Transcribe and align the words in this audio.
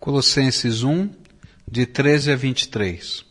Colossenses 0.00 0.82
1, 0.82 1.10
de 1.70 1.84
13 1.84 2.32
a 2.32 2.36
23. 2.36 3.22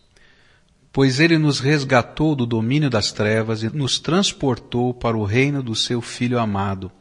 Pois 0.94 1.20
ele 1.20 1.36
nos 1.36 1.60
resgatou 1.60 2.36
do 2.36 2.46
domínio 2.46 2.92
das 2.92 3.12
trevas 3.12 3.64
e 3.64 3.76
nos 3.76 3.98
transportou 3.98 4.94
para 4.94 5.18
o 5.18 5.24
reino 5.24 5.64
do 5.64 5.76
seu 5.76 6.00
Filho 6.00 6.38
amado, 6.38 6.92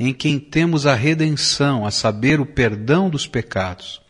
em 0.00 0.14
quem 0.14 0.38
temos 0.38 0.86
a 0.86 0.94
redenção, 0.94 1.84
a 1.84 1.90
saber, 1.90 2.40
o 2.40 2.46
perdão 2.46 3.10
dos 3.10 3.26
pecados. 3.26 4.00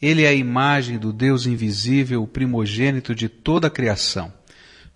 Ele 0.00 0.22
é 0.22 0.28
a 0.28 0.34
imagem 0.34 0.98
do 0.98 1.12
Deus 1.12 1.44
invisível, 1.44 2.22
o 2.22 2.26
primogênito 2.26 3.14
de 3.14 3.28
toda 3.28 3.66
a 3.66 3.70
criação, 3.70 4.32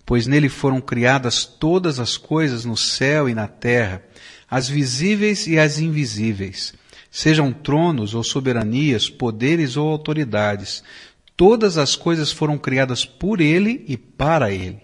pois 0.03 0.25
nele 0.25 0.49
foram 0.49 0.81
criadas 0.81 1.45
todas 1.45 1.99
as 1.99 2.17
coisas 2.17 2.65
no 2.65 2.75
céu 2.75 3.29
e 3.29 3.35
na 3.35 3.47
terra, 3.47 4.01
as 4.49 4.67
visíveis 4.67 5.45
e 5.45 5.59
as 5.59 5.77
invisíveis 5.77 6.73
sejam 7.15 7.53
tronos 7.53 8.13
ou 8.13 8.21
soberanias, 8.25 9.09
poderes 9.09 9.77
ou 9.77 9.87
autoridades. 9.87 10.83
Todas 11.37 11.77
as 11.77 11.95
coisas 11.95 12.29
foram 12.29 12.57
criadas 12.57 13.05
por 13.05 13.39
Ele 13.39 13.85
e 13.87 13.95
para 13.95 14.51
Ele. 14.51 14.79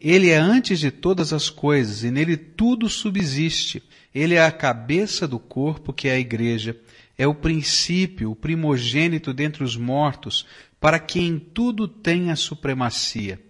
Ele 0.00 0.30
é 0.30 0.36
antes 0.36 0.78
de 0.78 0.92
todas 0.92 1.32
as 1.32 1.50
coisas 1.50 2.04
e 2.04 2.12
nele 2.12 2.36
tudo 2.36 2.88
subsiste. 2.88 3.82
Ele 4.14 4.34
é 4.34 4.44
a 4.44 4.52
cabeça 4.52 5.26
do 5.26 5.40
corpo 5.40 5.92
que 5.92 6.06
é 6.06 6.12
a 6.12 6.20
igreja. 6.20 6.76
É 7.18 7.26
o 7.26 7.34
princípio, 7.34 8.30
o 8.30 8.36
primogênito 8.36 9.34
dentre 9.34 9.64
os 9.64 9.76
mortos, 9.76 10.46
para 10.78 11.00
que 11.00 11.18
em 11.18 11.40
tudo 11.40 11.88
tenha 11.88 12.36
supremacia. 12.36 13.40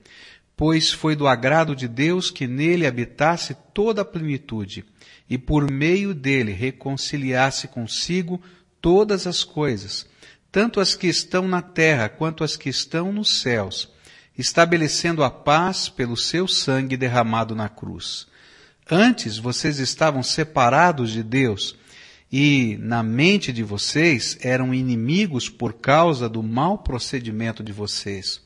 Pois 0.57 0.91
foi 0.91 1.15
do 1.15 1.27
agrado 1.27 1.77
de 1.77 1.87
Deus 1.87 2.31
que 2.31 2.47
nele 2.47 2.87
habitasse 2.87 3.55
toda 3.75 4.01
a 4.01 4.05
plenitude 4.05 4.83
e 5.35 5.39
por 5.39 5.69
meio 5.69 6.15
dele 6.15 6.53
reconciliasse 6.53 7.67
consigo 7.67 8.41
todas 8.81 9.27
as 9.27 9.43
coisas, 9.43 10.07
tanto 10.53 10.79
as 10.79 10.95
que 10.95 11.09
estão 11.09 11.49
na 11.49 11.61
terra 11.61 12.09
quanto 12.09 12.45
as 12.45 12.57
que 12.57 12.69
estão 12.69 13.13
nos 13.13 13.41
céus, 13.41 13.91
estabelecendo 14.39 15.25
a 15.25 15.31
paz 15.31 15.89
pelo 15.89 16.17
seu 16.17 16.47
sangue 16.47 16.97
derramado 16.97 17.53
na 17.53 17.69
cruz. 17.69 18.29
Antes 18.89 19.37
vocês 19.37 19.81
estavam 19.81 20.23
separados 20.23 21.11
de 21.11 21.25
Deus 21.25 21.75
e, 22.31 22.77
na 22.79 23.03
mente 23.03 23.53
de 23.53 23.65
vocês, 23.65 24.39
eram 24.41 24.73
inimigos 24.73 25.49
por 25.49 25.73
causa 25.73 26.29
do 26.29 26.45
mau 26.45 26.79
procedimento 26.79 27.61
de 27.61 27.73
vocês. 27.73 28.41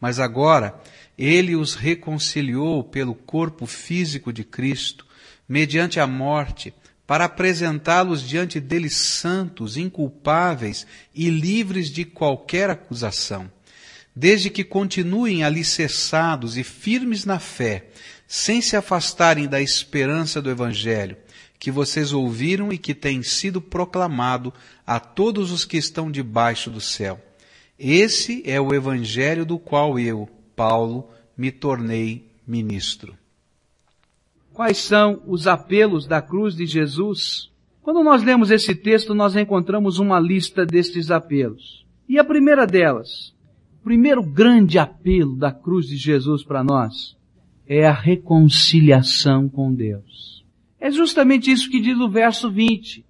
Mas 0.00 0.18
agora, 0.18 0.80
ele 1.18 1.54
os 1.54 1.74
reconciliou 1.74 2.82
pelo 2.82 3.14
corpo 3.14 3.66
físico 3.66 4.32
de 4.32 4.42
Cristo, 4.42 5.09
mediante 5.50 5.98
a 5.98 6.06
morte, 6.06 6.72
para 7.04 7.24
apresentá-los 7.24 8.22
diante 8.22 8.60
deles 8.60 8.94
santos, 8.94 9.76
inculpáveis 9.76 10.86
e 11.12 11.28
livres 11.28 11.90
de 11.90 12.04
qualquer 12.04 12.70
acusação, 12.70 13.50
desde 14.14 14.48
que 14.48 14.62
continuem 14.62 15.42
alicerçados 15.42 16.56
e 16.56 16.62
firmes 16.62 17.24
na 17.24 17.40
fé, 17.40 17.86
sem 18.28 18.60
se 18.60 18.76
afastarem 18.76 19.48
da 19.48 19.60
esperança 19.60 20.40
do 20.40 20.48
Evangelho, 20.48 21.16
que 21.58 21.72
vocês 21.72 22.12
ouviram 22.12 22.72
e 22.72 22.78
que 22.78 22.94
tem 22.94 23.20
sido 23.20 23.60
proclamado 23.60 24.54
a 24.86 25.00
todos 25.00 25.50
os 25.50 25.64
que 25.64 25.76
estão 25.76 26.12
debaixo 26.12 26.70
do 26.70 26.80
céu. 26.80 27.20
Esse 27.76 28.40
é 28.46 28.60
o 28.60 28.72
Evangelho 28.72 29.44
do 29.44 29.58
qual 29.58 29.98
eu, 29.98 30.28
Paulo, 30.54 31.10
me 31.36 31.50
tornei 31.50 32.30
ministro. 32.46 33.18
Quais 34.60 34.76
são 34.76 35.22
os 35.26 35.46
apelos 35.46 36.06
da 36.06 36.20
cruz 36.20 36.54
de 36.54 36.66
Jesus? 36.66 37.50
Quando 37.80 38.04
nós 38.04 38.22
lemos 38.22 38.50
esse 38.50 38.74
texto, 38.74 39.14
nós 39.14 39.34
encontramos 39.34 39.98
uma 39.98 40.20
lista 40.20 40.66
destes 40.66 41.10
apelos. 41.10 41.86
E 42.06 42.18
a 42.18 42.24
primeira 42.24 42.66
delas, 42.66 43.34
o 43.80 43.84
primeiro 43.84 44.22
grande 44.22 44.78
apelo 44.78 45.34
da 45.34 45.50
cruz 45.50 45.86
de 45.86 45.96
Jesus 45.96 46.44
para 46.44 46.62
nós, 46.62 47.16
é 47.66 47.86
a 47.86 47.92
reconciliação 47.92 49.48
com 49.48 49.72
Deus. 49.72 50.44
É 50.78 50.90
justamente 50.90 51.50
isso 51.50 51.70
que 51.70 51.80
diz 51.80 51.96
o 51.98 52.10
verso 52.10 52.50
20. 52.50 53.02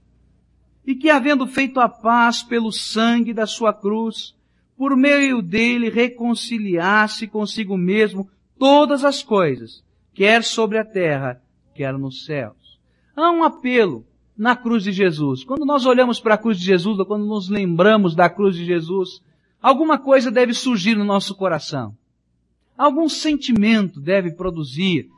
E 0.86 0.94
que 0.94 1.10
havendo 1.10 1.48
feito 1.48 1.80
a 1.80 1.88
paz 1.88 2.44
pelo 2.44 2.70
sangue 2.70 3.34
da 3.34 3.44
sua 3.44 3.74
cruz, 3.74 4.36
por 4.76 4.96
meio 4.96 5.42
dele 5.42 5.90
reconciliasse 5.90 7.26
consigo 7.26 7.76
mesmo 7.76 8.30
todas 8.56 9.04
as 9.04 9.20
coisas, 9.20 9.82
quer 10.14 10.44
sobre 10.44 10.78
a 10.78 10.84
terra, 10.84 11.40
quer 11.74 11.96
nos 11.98 12.24
céus. 12.24 12.78
Há 13.16 13.30
um 13.30 13.42
apelo 13.42 14.04
na 14.36 14.56
cruz 14.56 14.84
de 14.84 14.92
Jesus. 14.92 15.44
Quando 15.44 15.66
nós 15.66 15.84
olhamos 15.84 16.18
para 16.18 16.34
a 16.34 16.38
cruz 16.38 16.58
de 16.58 16.64
Jesus, 16.64 16.98
ou 16.98 17.04
quando 17.04 17.26
nos 17.26 17.48
lembramos 17.48 18.14
da 18.14 18.30
cruz 18.30 18.56
de 18.56 18.64
Jesus, 18.64 19.22
alguma 19.60 19.98
coisa 19.98 20.30
deve 20.30 20.54
surgir 20.54 20.96
no 20.96 21.04
nosso 21.04 21.34
coração. 21.34 21.94
Algum 22.76 23.08
sentimento 23.08 24.00
deve 24.00 24.32
produzir 24.32 25.10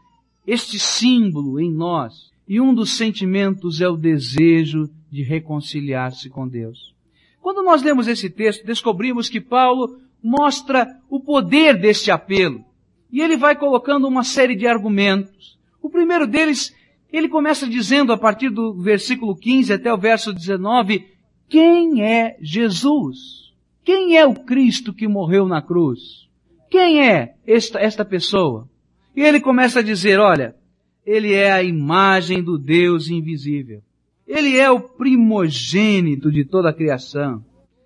este 0.47 0.79
símbolo 0.79 1.61
em 1.61 1.71
nós. 1.71 2.33
E 2.49 2.61
um 2.61 2.75
dos 2.75 2.97
sentimentos 2.97 3.81
é 3.81 3.89
o 3.89 3.97
desejo 3.97 4.91
de 5.11 5.23
reconciliar-se 5.23 6.29
com 6.29 6.49
Deus. 6.49 6.93
Quando 7.41 7.63
nós 7.63 7.83
lemos 7.83 8.09
esse 8.09 8.29
texto, 8.29 8.67
descobrimos 8.67 9.29
que 9.29 9.41
Paulo 9.41 10.01
mostra 10.23 11.01
o 11.09 11.21
poder 11.21 11.79
deste 11.79 12.11
apelo. 12.11 12.65
E 13.13 13.21
ele 13.21 13.37
vai 13.37 13.55
colocando 13.55 14.09
uma 14.09 14.25
série 14.25 14.57
de 14.57 14.67
argumentos. 14.67 15.59
O 15.83 15.91
primeiro 15.91 16.27
deles, 16.27 16.75
ele 17.13 17.29
começa 17.29 17.69
dizendo 17.69 18.11
a 18.11 18.17
partir 18.17 18.49
do 18.49 18.73
versículo 18.73 19.37
15 19.37 19.75
até 19.75 19.93
o 19.93 19.99
verso 19.99 20.33
19, 20.33 21.07
quem 21.47 22.03
é 22.03 22.39
Jesus? 22.41 23.53
Quem 23.85 24.17
é 24.17 24.25
o 24.25 24.35
Cristo 24.35 24.95
que 24.95 25.07
morreu 25.07 25.47
na 25.47 25.61
cruz? 25.61 26.27
Quem 26.71 27.07
é 27.07 27.35
esta, 27.47 27.79
esta 27.79 28.03
pessoa? 28.03 28.67
E 29.15 29.21
ele 29.21 29.41
começa 29.41 29.81
a 29.81 29.83
dizer, 29.83 30.19
olha, 30.19 30.57
ele 31.05 31.35
é 31.35 31.53
a 31.53 31.63
imagem 31.63 32.43
do 32.43 32.57
Deus 32.57 33.11
invisível. 33.11 33.83
Ele 34.27 34.57
é 34.57 34.71
o 34.71 34.81
primogênito 34.81 36.33
de 36.33 36.47
toda 36.47 36.71
a 36.71 36.73
criação. 36.73 37.45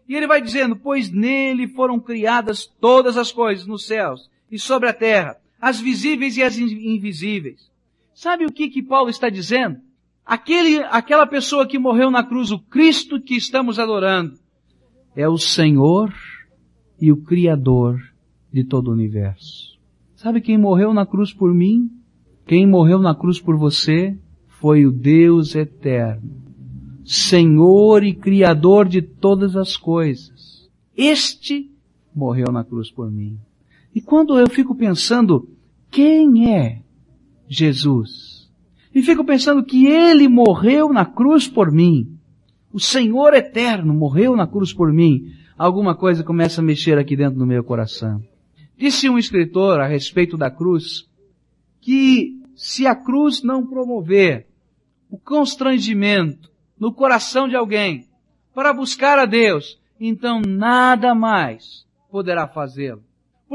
E 0.08 0.14
ele 0.14 0.28
vai 0.28 0.40
dizendo, 0.40 0.76
pois 0.76 1.10
nele 1.10 1.66
foram 1.66 1.98
criadas 1.98 2.64
todas 2.64 3.16
as 3.16 3.32
coisas 3.32 3.66
nos 3.66 3.84
céus 3.86 4.30
e 4.50 4.58
sobre 4.58 4.88
a 4.88 4.92
terra, 4.92 5.36
as 5.60 5.80
visíveis 5.80 6.36
e 6.36 6.42
as 6.42 6.58
invisíveis. 6.58 7.70
Sabe 8.14 8.46
o 8.46 8.52
que 8.52 8.68
que 8.68 8.82
Paulo 8.82 9.10
está 9.10 9.28
dizendo? 9.28 9.78
Aquele, 10.24 10.78
aquela 10.84 11.26
pessoa 11.26 11.66
que 11.66 11.78
morreu 11.78 12.10
na 12.10 12.24
cruz, 12.24 12.50
o 12.50 12.58
Cristo 12.58 13.20
que 13.20 13.36
estamos 13.36 13.78
adorando, 13.78 14.34
é 15.14 15.28
o 15.28 15.38
Senhor 15.38 16.12
e 17.00 17.12
o 17.12 17.16
Criador 17.16 18.00
de 18.52 18.64
todo 18.64 18.88
o 18.88 18.92
universo. 18.92 19.78
Sabe 20.16 20.40
quem 20.40 20.58
morreu 20.58 20.92
na 20.92 21.06
cruz 21.06 21.32
por 21.32 21.54
mim? 21.54 21.90
Quem 22.46 22.66
morreu 22.66 22.98
na 22.98 23.14
cruz 23.14 23.40
por 23.40 23.56
você 23.56 24.16
foi 24.48 24.86
o 24.86 24.92
Deus 24.92 25.54
eterno, 25.54 26.42
Senhor 27.04 28.02
e 28.02 28.14
Criador 28.14 28.88
de 28.88 29.02
todas 29.02 29.56
as 29.56 29.76
coisas. 29.76 30.68
Este 30.96 31.70
morreu 32.14 32.50
na 32.50 32.64
cruz 32.64 32.90
por 32.90 33.10
mim. 33.10 33.38
E 33.96 34.00
quando 34.02 34.38
eu 34.38 34.46
fico 34.50 34.74
pensando, 34.74 35.48
quem 35.90 36.54
é 36.54 36.82
Jesus? 37.48 38.52
E 38.94 39.00
fico 39.00 39.24
pensando 39.24 39.64
que 39.64 39.86
Ele 39.86 40.28
morreu 40.28 40.92
na 40.92 41.06
cruz 41.06 41.48
por 41.48 41.72
mim. 41.72 42.06
O 42.70 42.78
Senhor 42.78 43.32
eterno 43.32 43.94
morreu 43.94 44.36
na 44.36 44.46
cruz 44.46 44.70
por 44.70 44.92
mim. 44.92 45.32
Alguma 45.56 45.96
coisa 45.96 46.22
começa 46.22 46.60
a 46.60 46.64
mexer 46.64 46.98
aqui 46.98 47.16
dentro 47.16 47.38
do 47.38 47.46
meu 47.46 47.64
coração. 47.64 48.22
Disse 48.76 49.08
um 49.08 49.16
escritor 49.16 49.80
a 49.80 49.86
respeito 49.86 50.36
da 50.36 50.50
cruz 50.50 51.08
que 51.80 52.38
se 52.54 52.86
a 52.86 52.94
cruz 52.94 53.42
não 53.42 53.66
promover 53.66 54.46
o 55.08 55.16
constrangimento 55.16 56.50
no 56.78 56.92
coração 56.92 57.48
de 57.48 57.56
alguém 57.56 58.06
para 58.54 58.74
buscar 58.74 59.18
a 59.18 59.24
Deus, 59.24 59.80
então 59.98 60.42
nada 60.46 61.14
mais 61.14 61.86
poderá 62.10 62.46
fazê-lo. 62.46 63.02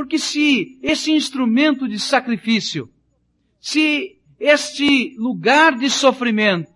Porque 0.02 0.18
se 0.18 0.80
esse 0.82 1.12
instrumento 1.12 1.88
de 1.88 2.00
sacrifício, 2.00 2.90
se 3.60 4.18
este 4.40 5.16
lugar 5.16 5.78
de 5.78 5.92
sofrimento, 5.92 6.72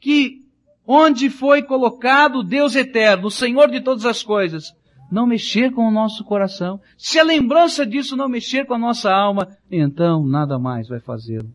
que 0.00 0.40
onde 0.86 1.28
foi 1.28 1.64
colocado 1.64 2.44
Deus 2.44 2.76
eterno, 2.76 3.26
o 3.26 3.30
Senhor 3.30 3.68
de 3.72 3.80
todas 3.80 4.06
as 4.06 4.22
coisas, 4.22 4.72
não 5.10 5.26
mexer 5.26 5.72
com 5.72 5.88
o 5.88 5.90
nosso 5.90 6.22
coração, 6.22 6.80
se 6.96 7.18
a 7.18 7.24
lembrança 7.24 7.84
disso 7.84 8.16
não 8.16 8.28
mexer 8.28 8.66
com 8.66 8.74
a 8.74 8.78
nossa 8.78 9.12
alma, 9.12 9.48
então 9.68 10.24
nada 10.24 10.56
mais 10.56 10.86
vai 10.86 11.00
fazê-lo. 11.00 11.52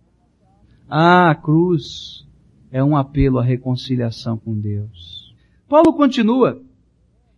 Ah, 0.89 1.31
a 1.31 1.35
cruz 1.35 2.27
é 2.73 2.83
um 2.83 2.97
apelo 2.97 3.39
à 3.39 3.43
reconciliação 3.43 4.37
com 4.37 4.53
Deus. 4.59 5.33
Paulo 5.65 5.93
continua 5.93 6.61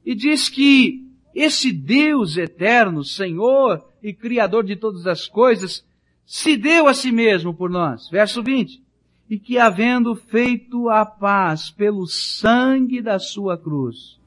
e 0.04 0.16
diz 0.16 0.50
que 0.50 1.11
esse 1.34 1.72
Deus 1.72 2.38
eterno, 2.38 3.04
Senhor 3.04 3.84
e 4.04 4.14
Criador 4.14 4.64
de 4.64 4.76
todas 4.76 5.08
as 5.08 5.28
coisas, 5.28 5.86
se 6.26 6.56
deu 6.56 6.88
a 6.88 6.94
si 6.94 7.12
mesmo 7.12 7.54
por 7.54 7.70
nós. 7.70 8.10
Verso 8.10 8.42
20. 8.44 8.82
E 9.30 9.40
que 9.40 9.58
havendo 9.58 10.16
feito 10.16 10.90
a 10.90 11.06
paz 11.06 11.70
pelo 11.70 12.06
sangue 12.06 13.02
da 13.02 13.18
sua 13.18 13.58
cruz, 13.58 14.20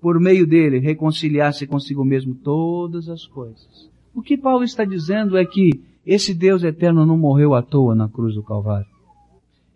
por 0.00 0.18
meio 0.18 0.46
dele, 0.46 0.78
reconciliasse 0.78 1.66
consigo 1.66 2.04
mesmo 2.04 2.34
todas 2.34 3.08
as 3.08 3.26
coisas. 3.26 3.88
O 4.14 4.22
que 4.22 4.36
Paulo 4.36 4.64
está 4.64 4.84
dizendo 4.84 5.36
é 5.36 5.44
que 5.44 5.80
esse 6.04 6.34
Deus 6.34 6.64
eterno 6.64 7.04
não 7.04 7.16
morreu 7.16 7.54
à 7.54 7.62
toa 7.62 7.94
na 7.94 8.08
cruz 8.08 8.34
do 8.34 8.42
Calvário. 8.42 8.86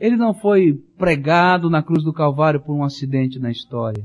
Ele 0.00 0.16
não 0.16 0.34
foi 0.34 0.72
pregado 0.98 1.70
na 1.70 1.82
cruz 1.82 2.02
do 2.02 2.12
Calvário 2.12 2.60
por 2.60 2.74
um 2.74 2.82
acidente 2.82 3.38
na 3.38 3.50
história. 3.50 4.04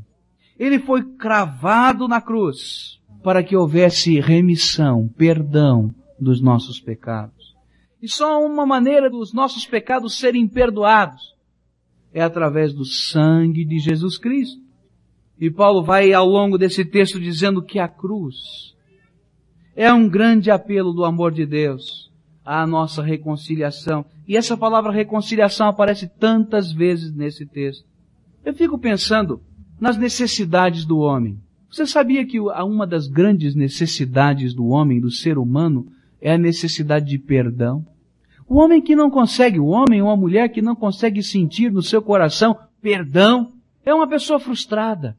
Ele 0.59 0.80
foi 0.80 1.04
cravado 1.15 2.07
na 2.07 2.19
cruz 2.19 3.00
para 3.24 3.44
que 3.44 3.56
houvesse 3.56 4.19
remissão, 4.19 5.07
perdão 5.18 5.94
dos 6.19 6.42
nossos 6.42 6.80
pecados. 6.80 7.56
E 8.01 8.07
só 8.07 8.44
uma 8.44 8.65
maneira 8.65 9.09
dos 9.09 9.33
nossos 9.33 9.65
pecados 9.65 10.18
serem 10.18 10.48
perdoados 10.48 11.36
é 12.13 12.21
através 12.21 12.74
do 12.74 12.86
sangue 12.86 13.65
de 13.65 13.80
Jesus 13.80 14.18
Cristo. 14.18 14.62
E 15.39 15.51
Paulo 15.51 15.83
vai 15.83 16.13
ao 16.13 16.25
longo 16.25 16.57
desse 16.57 16.83
texto 16.83 17.19
dizendo 17.19 17.62
que 17.62 17.77
a 17.77 17.88
cruz 17.88 18.75
é 19.75 19.94
um 19.94 20.09
grande 20.09 20.50
apelo 20.50 20.94
do 20.94 21.06
amor 21.06 21.31
de 21.31 21.45
Deus 21.45 22.12
à 22.44 22.65
nossa 22.65 23.04
reconciliação. 23.04 24.06
E 24.27 24.36
essa 24.36 24.57
palavra 24.57 24.92
reconciliação 24.92 25.68
aparece 25.68 26.07
tantas 26.07 26.71
vezes 26.71 27.13
nesse 27.13 27.45
texto. 27.45 27.86
Eu 28.44 28.54
fico 28.54 28.80
pensando 28.80 29.42
nas 29.80 29.98
necessidades 29.98 30.86
do 30.86 30.98
homem. 31.00 31.40
Você 31.70 31.86
sabia 31.86 32.26
que 32.26 32.40
uma 32.40 32.88
das 32.88 33.08
grandes 33.08 33.54
necessidades 33.54 34.54
do 34.54 34.68
homem, 34.68 35.00
do 35.00 35.12
ser 35.12 35.38
humano, 35.38 35.88
é 36.22 36.34
a 36.34 36.38
necessidade 36.38 37.06
de 37.06 37.20
perdão? 37.20 37.86
O 38.48 38.60
homem 38.60 38.82
que 38.82 38.96
não 38.96 39.10
consegue, 39.10 39.60
o 39.60 39.68
homem 39.68 40.02
ou 40.02 40.10
a 40.10 40.16
mulher 40.16 40.50
que 40.50 40.62
não 40.62 40.76
consegue 40.76 41.22
sentir 41.22 41.72
no 41.72 41.82
seu 41.82 42.02
coração 42.02 42.58
perdão, 42.82 43.54
é 43.86 43.94
uma 43.94 44.08
pessoa 44.08 44.40
frustrada, 44.40 45.18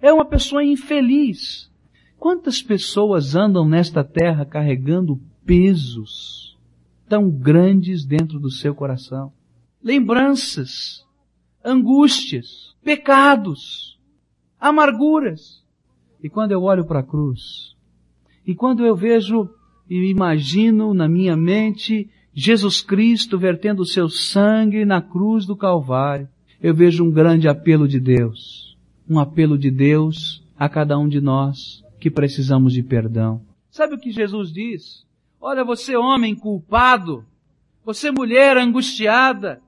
é 0.00 0.12
uma 0.12 0.24
pessoa 0.24 0.64
infeliz. 0.64 1.70
Quantas 2.18 2.62
pessoas 2.62 3.34
andam 3.34 3.68
nesta 3.68 4.02
terra 4.02 4.44
carregando 4.44 5.20
pesos 5.44 6.58
tão 7.08 7.30
grandes 7.30 8.04
dentro 8.04 8.38
do 8.38 8.50
seu 8.50 8.74
coração? 8.74 9.32
Lembranças, 9.82 11.04
angústias, 11.64 12.74
pecados, 12.82 13.89
amarguras. 14.60 15.64
E 16.22 16.28
quando 16.28 16.52
eu 16.52 16.62
olho 16.62 16.84
para 16.84 17.00
a 17.00 17.04
cruz, 17.04 17.74
e 18.46 18.54
quando 18.54 18.84
eu 18.84 18.94
vejo 18.94 19.48
e 19.88 20.10
imagino 20.10 20.92
na 20.92 21.08
minha 21.08 21.36
mente 21.36 22.08
Jesus 22.32 22.80
Cristo 22.80 23.38
vertendo 23.38 23.82
o 23.82 23.86
seu 23.86 24.08
sangue 24.08 24.84
na 24.84 25.00
cruz 25.02 25.46
do 25.46 25.56
Calvário, 25.56 26.28
eu 26.60 26.74
vejo 26.74 27.04
um 27.04 27.10
grande 27.10 27.48
apelo 27.48 27.88
de 27.88 27.98
Deus. 27.98 28.76
Um 29.08 29.18
apelo 29.18 29.58
de 29.58 29.70
Deus 29.70 30.44
a 30.56 30.68
cada 30.68 30.98
um 30.98 31.08
de 31.08 31.20
nós 31.20 31.82
que 31.98 32.10
precisamos 32.10 32.72
de 32.72 32.82
perdão. 32.82 33.42
Sabe 33.70 33.94
o 33.94 33.98
que 33.98 34.12
Jesus 34.12 34.52
diz? 34.52 35.04
Olha, 35.40 35.64
você 35.64 35.96
homem 35.96 36.34
culpado, 36.34 37.24
você 37.84 38.10
mulher 38.10 38.56
angustiada, 38.56 39.60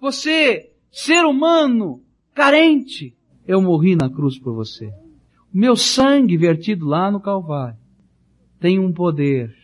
você 0.00 0.70
ser 0.92 1.24
humano 1.24 2.02
carente, 2.34 3.16
eu 3.46 3.60
morri 3.60 3.94
na 3.94 4.08
cruz 4.08 4.38
por 4.38 4.54
você. 4.54 4.86
O 4.86 5.58
meu 5.58 5.76
sangue 5.76 6.36
vertido 6.36 6.86
lá 6.86 7.10
no 7.10 7.20
Calvário 7.20 7.78
tem 8.58 8.78
um 8.78 8.92
poder, 8.92 9.54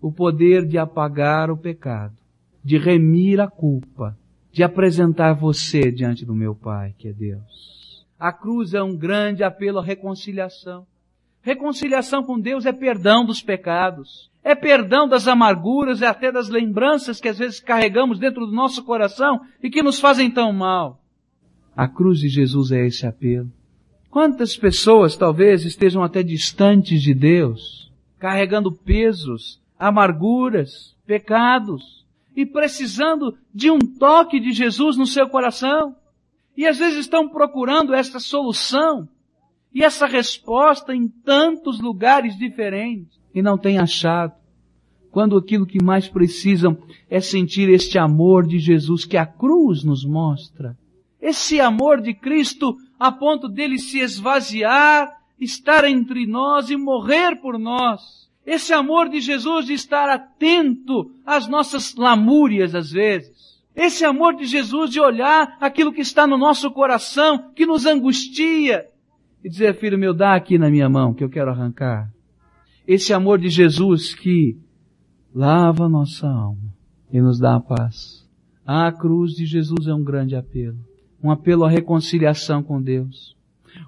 o 0.00 0.10
poder 0.10 0.66
de 0.66 0.78
apagar 0.78 1.50
o 1.50 1.56
pecado, 1.56 2.16
de 2.64 2.78
remir 2.78 3.40
a 3.40 3.48
culpa, 3.48 4.16
de 4.50 4.62
apresentar 4.62 5.34
você 5.34 5.92
diante 5.92 6.24
do 6.24 6.34
meu 6.34 6.54
Pai, 6.54 6.94
que 6.98 7.08
é 7.08 7.12
Deus. 7.12 8.06
A 8.18 8.32
cruz 8.32 8.74
é 8.74 8.82
um 8.82 8.96
grande 8.96 9.44
apelo 9.44 9.78
à 9.78 9.82
reconciliação. 9.82 10.86
Reconciliação 11.40 12.24
com 12.24 12.38
Deus 12.40 12.66
é 12.66 12.72
perdão 12.72 13.24
dos 13.24 13.40
pecados, 13.40 14.30
é 14.42 14.54
perdão 14.54 15.06
das 15.06 15.28
amarguras 15.28 16.00
e 16.00 16.04
até 16.04 16.32
das 16.32 16.48
lembranças 16.48 17.20
que 17.20 17.28
às 17.28 17.38
vezes 17.38 17.60
carregamos 17.60 18.18
dentro 18.18 18.46
do 18.46 18.52
nosso 18.52 18.82
coração 18.84 19.40
e 19.62 19.70
que 19.70 19.82
nos 19.82 20.00
fazem 20.00 20.30
tão 20.30 20.52
mal. 20.52 20.97
A 21.78 21.86
cruz 21.86 22.18
de 22.18 22.28
Jesus 22.28 22.72
é 22.72 22.88
esse 22.88 23.06
apelo. 23.06 23.52
Quantas 24.10 24.56
pessoas 24.56 25.16
talvez 25.16 25.64
estejam 25.64 26.02
até 26.02 26.24
distantes 26.24 27.00
de 27.00 27.14
Deus, 27.14 27.92
carregando 28.18 28.72
pesos, 28.72 29.62
amarguras, 29.78 30.96
pecados, 31.06 32.04
e 32.34 32.44
precisando 32.44 33.38
de 33.54 33.70
um 33.70 33.78
toque 33.78 34.40
de 34.40 34.50
Jesus 34.50 34.96
no 34.96 35.06
seu 35.06 35.28
coração. 35.28 35.94
E 36.56 36.66
às 36.66 36.78
vezes 36.78 36.98
estão 36.98 37.28
procurando 37.28 37.94
essa 37.94 38.18
solução 38.18 39.08
e 39.72 39.84
essa 39.84 40.08
resposta 40.08 40.92
em 40.92 41.06
tantos 41.06 41.80
lugares 41.80 42.36
diferentes 42.36 43.20
e 43.32 43.40
não 43.40 43.56
têm 43.56 43.78
achado. 43.78 44.32
Quando 45.12 45.36
aquilo 45.36 45.64
que 45.64 45.80
mais 45.80 46.08
precisam 46.08 46.76
é 47.08 47.20
sentir 47.20 47.68
este 47.68 48.00
amor 48.00 48.48
de 48.48 48.58
Jesus 48.58 49.04
que 49.04 49.16
a 49.16 49.24
cruz 49.24 49.84
nos 49.84 50.04
mostra. 50.04 50.76
Esse 51.20 51.60
amor 51.60 52.00
de 52.00 52.14
Cristo 52.14 52.76
a 52.98 53.12
ponto 53.12 53.48
dele 53.48 53.78
se 53.78 54.00
esvaziar, 54.00 55.08
estar 55.38 55.84
entre 55.84 56.26
nós 56.26 56.68
e 56.70 56.76
morrer 56.76 57.36
por 57.36 57.58
nós. 57.58 58.28
Esse 58.44 58.72
amor 58.72 59.08
de 59.08 59.20
Jesus 59.20 59.66
de 59.66 59.74
estar 59.74 60.08
atento 60.08 61.10
às 61.24 61.46
nossas 61.46 61.94
lamúrias 61.94 62.74
às 62.74 62.90
vezes. 62.90 63.58
Esse 63.76 64.04
amor 64.04 64.34
de 64.34 64.44
Jesus 64.44 64.90
de 64.90 65.00
olhar 65.00 65.56
aquilo 65.60 65.92
que 65.92 66.00
está 66.00 66.26
no 66.26 66.36
nosso 66.36 66.70
coração, 66.72 67.52
que 67.54 67.64
nos 67.64 67.86
angustia, 67.86 68.86
e 69.44 69.48
dizer, 69.48 69.74
filho 69.76 69.96
meu, 69.96 70.12
dá 70.12 70.34
aqui 70.34 70.58
na 70.58 70.68
minha 70.68 70.88
mão 70.88 71.14
que 71.14 71.22
eu 71.22 71.28
quero 71.28 71.50
arrancar. 71.50 72.10
Esse 72.86 73.12
amor 73.12 73.38
de 73.38 73.48
Jesus 73.48 74.14
que 74.14 74.58
lava 75.32 75.88
nossa 75.88 76.26
alma 76.26 76.74
e 77.12 77.20
nos 77.20 77.38
dá 77.38 77.54
a 77.54 77.60
paz. 77.60 78.26
A 78.66 78.90
cruz 78.90 79.32
de 79.32 79.46
Jesus 79.46 79.86
é 79.86 79.94
um 79.94 80.02
grande 80.02 80.34
apelo 80.34 80.88
um 81.22 81.30
apelo 81.30 81.64
à 81.64 81.68
reconciliação 81.68 82.62
com 82.62 82.80
Deus, 82.80 83.36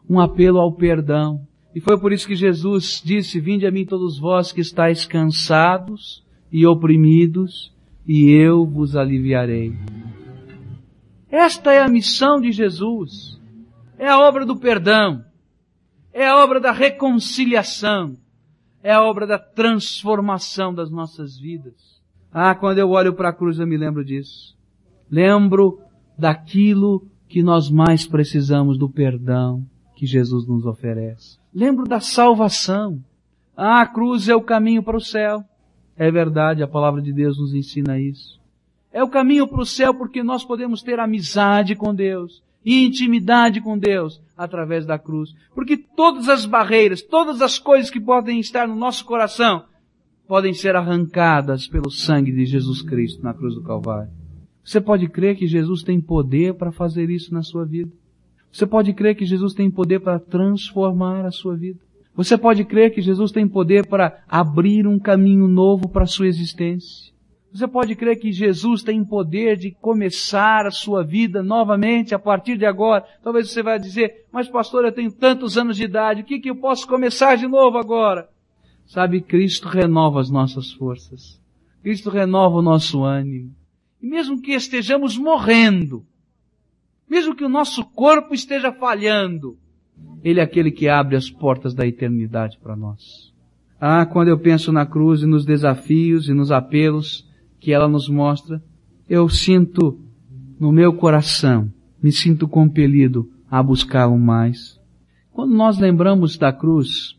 um 0.09 0.21
apelo 0.21 0.59
ao 0.59 0.73
perdão. 0.73 1.47
E 1.75 1.81
foi 1.81 1.99
por 1.99 2.13
isso 2.13 2.27
que 2.27 2.35
Jesus 2.35 3.01
disse, 3.05 3.41
vinde 3.41 3.67
a 3.67 3.71
mim 3.71 3.87
todos 3.87 4.19
vós 4.19 4.51
que 4.53 4.61
estáis 4.61 5.07
cansados 5.07 6.25
e 6.51 6.67
oprimidos, 6.67 7.73
e 8.07 8.31
eu 8.31 8.67
vos 8.67 8.97
aliviarei. 8.97 9.73
Esta 11.31 11.73
é 11.73 11.81
a 11.81 11.89
missão 11.89 12.41
de 12.41 12.51
Jesus. 12.51 13.41
É 13.97 14.09
a 14.09 14.19
obra 14.19 14.45
do 14.45 14.57
perdão. 14.57 15.25
É 16.13 16.27
a 16.27 16.37
obra 16.37 16.59
da 16.59 16.73
reconciliação. 16.73 18.17
É 18.83 18.93
a 18.93 19.03
obra 19.03 19.27
da 19.27 19.39
transformação 19.39 20.75
das 20.75 20.91
nossas 20.91 21.39
vidas. 21.39 22.01
Ah, 22.33 22.55
quando 22.55 22.79
eu 22.79 22.91
olho 22.91 23.15
para 23.15 23.29
a 23.29 23.33
cruz 23.33 23.59
eu 23.59 23.67
me 23.67 23.77
lembro 23.77 24.05
disso. 24.05 24.57
Lembro 25.09 25.81
daquilo 26.19 27.07
que 27.31 27.45
nós 27.45 27.71
mais 27.71 28.05
precisamos 28.05 28.77
do 28.77 28.91
perdão 28.91 29.65
que 29.95 30.05
Jesus 30.05 30.47
nos 30.49 30.67
oferece. 30.67 31.39
Lembro 31.55 31.87
da 31.87 32.01
salvação. 32.01 33.03
Ah, 33.57 33.83
a 33.83 33.87
cruz 33.87 34.29
é 34.29 34.35
o 34.35 34.43
caminho 34.43 34.83
para 34.83 34.97
o 34.97 35.01
céu. 35.01 35.45
É 35.97 36.11
verdade, 36.11 36.61
a 36.61 36.67
palavra 36.67 37.01
de 37.01 37.13
Deus 37.13 37.39
nos 37.39 37.55
ensina 37.55 38.01
isso. 38.01 38.41
É 38.93 39.05
o 39.05 39.09
caminho 39.09 39.47
para 39.47 39.61
o 39.61 39.67
céu 39.67 39.95
porque 39.95 40.25
nós 40.25 40.45
podemos 40.45 40.83
ter 40.83 40.99
amizade 40.99 41.77
com 41.77 41.95
Deus 41.95 42.43
e 42.65 42.85
intimidade 42.85 43.61
com 43.61 43.79
Deus 43.79 44.21
através 44.37 44.85
da 44.85 44.99
cruz. 44.99 45.33
Porque 45.55 45.77
todas 45.77 46.29
as 46.29 46.45
barreiras, 46.45 47.01
todas 47.01 47.41
as 47.41 47.61
coisas 47.61 47.91
que 47.91 48.01
podem 48.01 48.41
estar 48.41 48.67
no 48.67 48.75
nosso 48.75 49.05
coração 49.05 49.65
podem 50.27 50.53
ser 50.53 50.75
arrancadas 50.75 51.69
pelo 51.69 51.91
sangue 51.93 52.33
de 52.33 52.45
Jesus 52.45 52.83
Cristo 52.83 53.23
na 53.23 53.33
cruz 53.33 53.55
do 53.55 53.63
Calvário. 53.63 54.20
Você 54.71 54.81
pode 54.81 55.09
crer 55.09 55.35
que 55.35 55.49
Jesus 55.49 55.83
tem 55.83 56.01
poder 56.01 56.55
para 56.55 56.71
fazer 56.71 57.11
isso 57.11 57.35
na 57.35 57.43
sua 57.43 57.65
vida. 57.65 57.91
Você 58.53 58.65
pode 58.65 58.93
crer 58.93 59.17
que 59.17 59.25
Jesus 59.25 59.53
tem 59.53 59.69
poder 59.69 59.99
para 59.99 60.21
transformar 60.21 61.27
a 61.27 61.33
sua 61.33 61.57
vida. 61.57 61.81
Você 62.15 62.39
pode 62.39 62.65
crer 62.65 62.95
que 62.95 63.03
Jesus 63.03 63.33
tem 63.33 63.49
poder 63.49 63.89
para 63.89 64.23
abrir 64.29 64.87
um 64.87 64.97
caminho 64.97 65.49
novo 65.49 65.89
para 65.89 66.05
a 66.05 66.07
sua 66.07 66.29
existência. 66.29 67.13
Você 67.53 67.67
pode 67.67 67.97
crer 67.97 68.21
que 68.21 68.31
Jesus 68.31 68.85
tem 68.85 69.05
poder 69.05 69.57
de 69.57 69.73
começar 69.73 70.65
a 70.65 70.71
sua 70.71 71.03
vida 71.03 71.43
novamente 71.43 72.15
a 72.15 72.19
partir 72.21 72.57
de 72.57 72.65
agora. 72.65 73.05
Talvez 73.25 73.51
você 73.51 73.65
vai 73.65 73.77
dizer, 73.77 74.25
mas 74.33 74.49
pastor, 74.49 74.85
eu 74.85 74.93
tenho 74.93 75.11
tantos 75.11 75.59
anos 75.59 75.77
de 75.77 75.83
idade, 75.83 76.23
o 76.23 76.25
que, 76.25 76.39
que 76.39 76.49
eu 76.49 76.55
posso 76.55 76.87
começar 76.87 77.35
de 77.35 77.49
novo 77.49 77.77
agora? 77.77 78.29
Sabe, 78.87 79.21
Cristo 79.21 79.67
renova 79.67 80.21
as 80.21 80.31
nossas 80.31 80.71
forças. 80.73 81.43
Cristo 81.83 82.09
renova 82.09 82.59
o 82.59 82.63
nosso 82.63 83.03
ânimo. 83.03 83.59
E 84.03 84.07
mesmo 84.07 84.41
que 84.41 84.53
estejamos 84.53 85.19
morrendo, 85.19 86.05
mesmo 87.09 87.35
que 87.35 87.45
o 87.45 87.49
nosso 87.49 87.85
corpo 87.85 88.33
esteja 88.33 88.73
falhando, 88.73 89.59
Ele 90.23 90.41
é 90.41 90.43
aquele 90.43 90.71
que 90.71 90.89
abre 90.89 91.17
as 91.17 91.29
portas 91.29 91.75
da 91.75 91.87
eternidade 91.87 92.59
para 92.59 92.77
nós. 92.77 93.33
Ah, 93.81 94.07
quando 94.07 94.29
eu 94.29 94.39
penso 94.39 94.73
na 94.73 94.87
cruz 94.87 95.23
e 95.23 95.27
nos 95.27 95.45
desafios 95.45 96.29
e 96.29 96.35
nos 96.35 96.51
apelos 96.51 97.29
que 97.59 97.73
ela 97.73 97.89
nos 97.89 98.09
mostra, 98.09 98.63
eu 99.09 99.29
sinto 99.29 99.99
no 100.59 100.71
meu 100.71 100.95
coração, 100.95 101.73
me 102.03 102.13
sinto 102.13 102.47
compelido 102.47 103.31
a 103.51 103.63
buscá-lo 103.63 104.19
mais. 104.19 104.79
Quando 105.33 105.55
nós 105.55 105.79
lembramos 105.79 106.39
da 106.39 106.53
cruz 106.53 107.19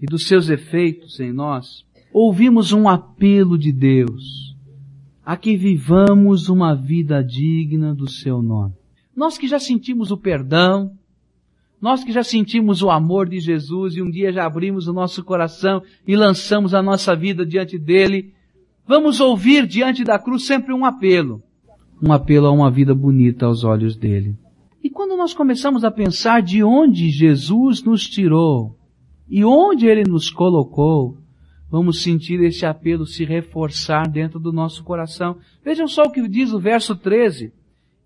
e 0.00 0.06
dos 0.06 0.26
seus 0.26 0.48
efeitos 0.48 1.20
em 1.20 1.32
nós, 1.32 1.84
ouvimos 2.12 2.72
um 2.72 2.88
apelo 2.88 3.58
de 3.58 3.72
Deus 3.72 4.47
a 5.28 5.36
que 5.36 5.58
vivamos 5.58 6.48
uma 6.48 6.74
vida 6.74 7.22
digna 7.22 7.94
do 7.94 8.08
seu 8.08 8.40
nome. 8.40 8.72
Nós 9.14 9.36
que 9.36 9.46
já 9.46 9.58
sentimos 9.58 10.10
o 10.10 10.16
perdão, 10.16 10.92
nós 11.78 12.02
que 12.02 12.10
já 12.10 12.22
sentimos 12.22 12.80
o 12.80 12.88
amor 12.88 13.28
de 13.28 13.38
Jesus 13.38 13.94
e 13.94 14.00
um 14.00 14.10
dia 14.10 14.32
já 14.32 14.46
abrimos 14.46 14.88
o 14.88 14.92
nosso 14.94 15.22
coração 15.22 15.82
e 16.06 16.16
lançamos 16.16 16.72
a 16.72 16.80
nossa 16.80 17.14
vida 17.14 17.44
diante 17.44 17.78
dele, 17.78 18.32
vamos 18.86 19.20
ouvir 19.20 19.66
diante 19.66 20.02
da 20.02 20.18
cruz 20.18 20.46
sempre 20.46 20.72
um 20.72 20.86
apelo. 20.86 21.42
Um 22.02 22.10
apelo 22.10 22.46
a 22.46 22.50
uma 22.50 22.70
vida 22.70 22.94
bonita 22.94 23.44
aos 23.44 23.64
olhos 23.64 23.98
dele. 23.98 24.34
E 24.82 24.88
quando 24.88 25.14
nós 25.14 25.34
começamos 25.34 25.84
a 25.84 25.90
pensar 25.90 26.40
de 26.40 26.64
onde 26.64 27.10
Jesus 27.10 27.82
nos 27.82 28.08
tirou 28.08 28.78
e 29.28 29.44
onde 29.44 29.86
ele 29.86 30.04
nos 30.08 30.30
colocou, 30.30 31.18
vamos 31.70 32.02
sentir 32.02 32.40
esse 32.40 32.64
apelo 32.64 33.06
se 33.06 33.24
reforçar 33.24 34.08
dentro 34.08 34.38
do 34.38 34.52
nosso 34.52 34.82
coração. 34.82 35.38
Vejam 35.64 35.86
só 35.86 36.02
o 36.02 36.10
que 36.10 36.26
diz 36.28 36.52
o 36.52 36.58
verso 36.58 36.96
13. 36.96 37.52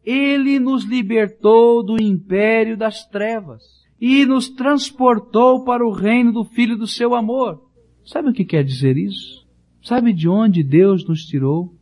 Ele 0.04 0.58
nos 0.58 0.84
libertou 0.84 1.84
do 1.84 2.02
império 2.02 2.76
das 2.76 3.06
trevas 3.06 3.62
e 4.00 4.26
nos 4.26 4.48
transportou 4.48 5.64
para 5.64 5.86
o 5.86 5.92
reino 5.92 6.32
do 6.32 6.44
Filho 6.44 6.76
do 6.76 6.86
seu 6.86 7.14
amor. 7.14 7.62
Sabe 8.04 8.30
o 8.30 8.32
que 8.32 8.44
quer 8.44 8.64
dizer 8.64 8.96
isso? 8.96 9.46
Sabe 9.80 10.12
de 10.12 10.28
onde 10.28 10.64
Deus 10.64 11.06
nos 11.06 11.24
tirou? 11.24 11.72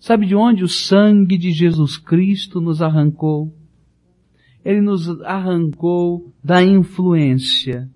Sabe 0.00 0.26
de 0.26 0.34
onde 0.34 0.64
o 0.64 0.68
sangue 0.68 1.38
de 1.38 1.52
Jesus 1.52 1.96
Cristo 1.96 2.60
nos 2.60 2.82
arrancou? 2.82 3.52
Ele 4.64 4.80
nos 4.80 5.08
arrancou 5.22 6.32
da 6.42 6.62
influência, 6.62 7.88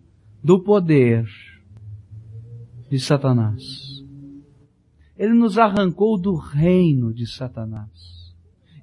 do 0.42 0.60
poder 0.60 1.26
de 2.92 3.00
Satanás. 3.00 4.04
Ele 5.16 5.32
nos 5.32 5.56
arrancou 5.56 6.20
do 6.20 6.34
reino 6.34 7.10
de 7.10 7.26
Satanás. 7.26 8.34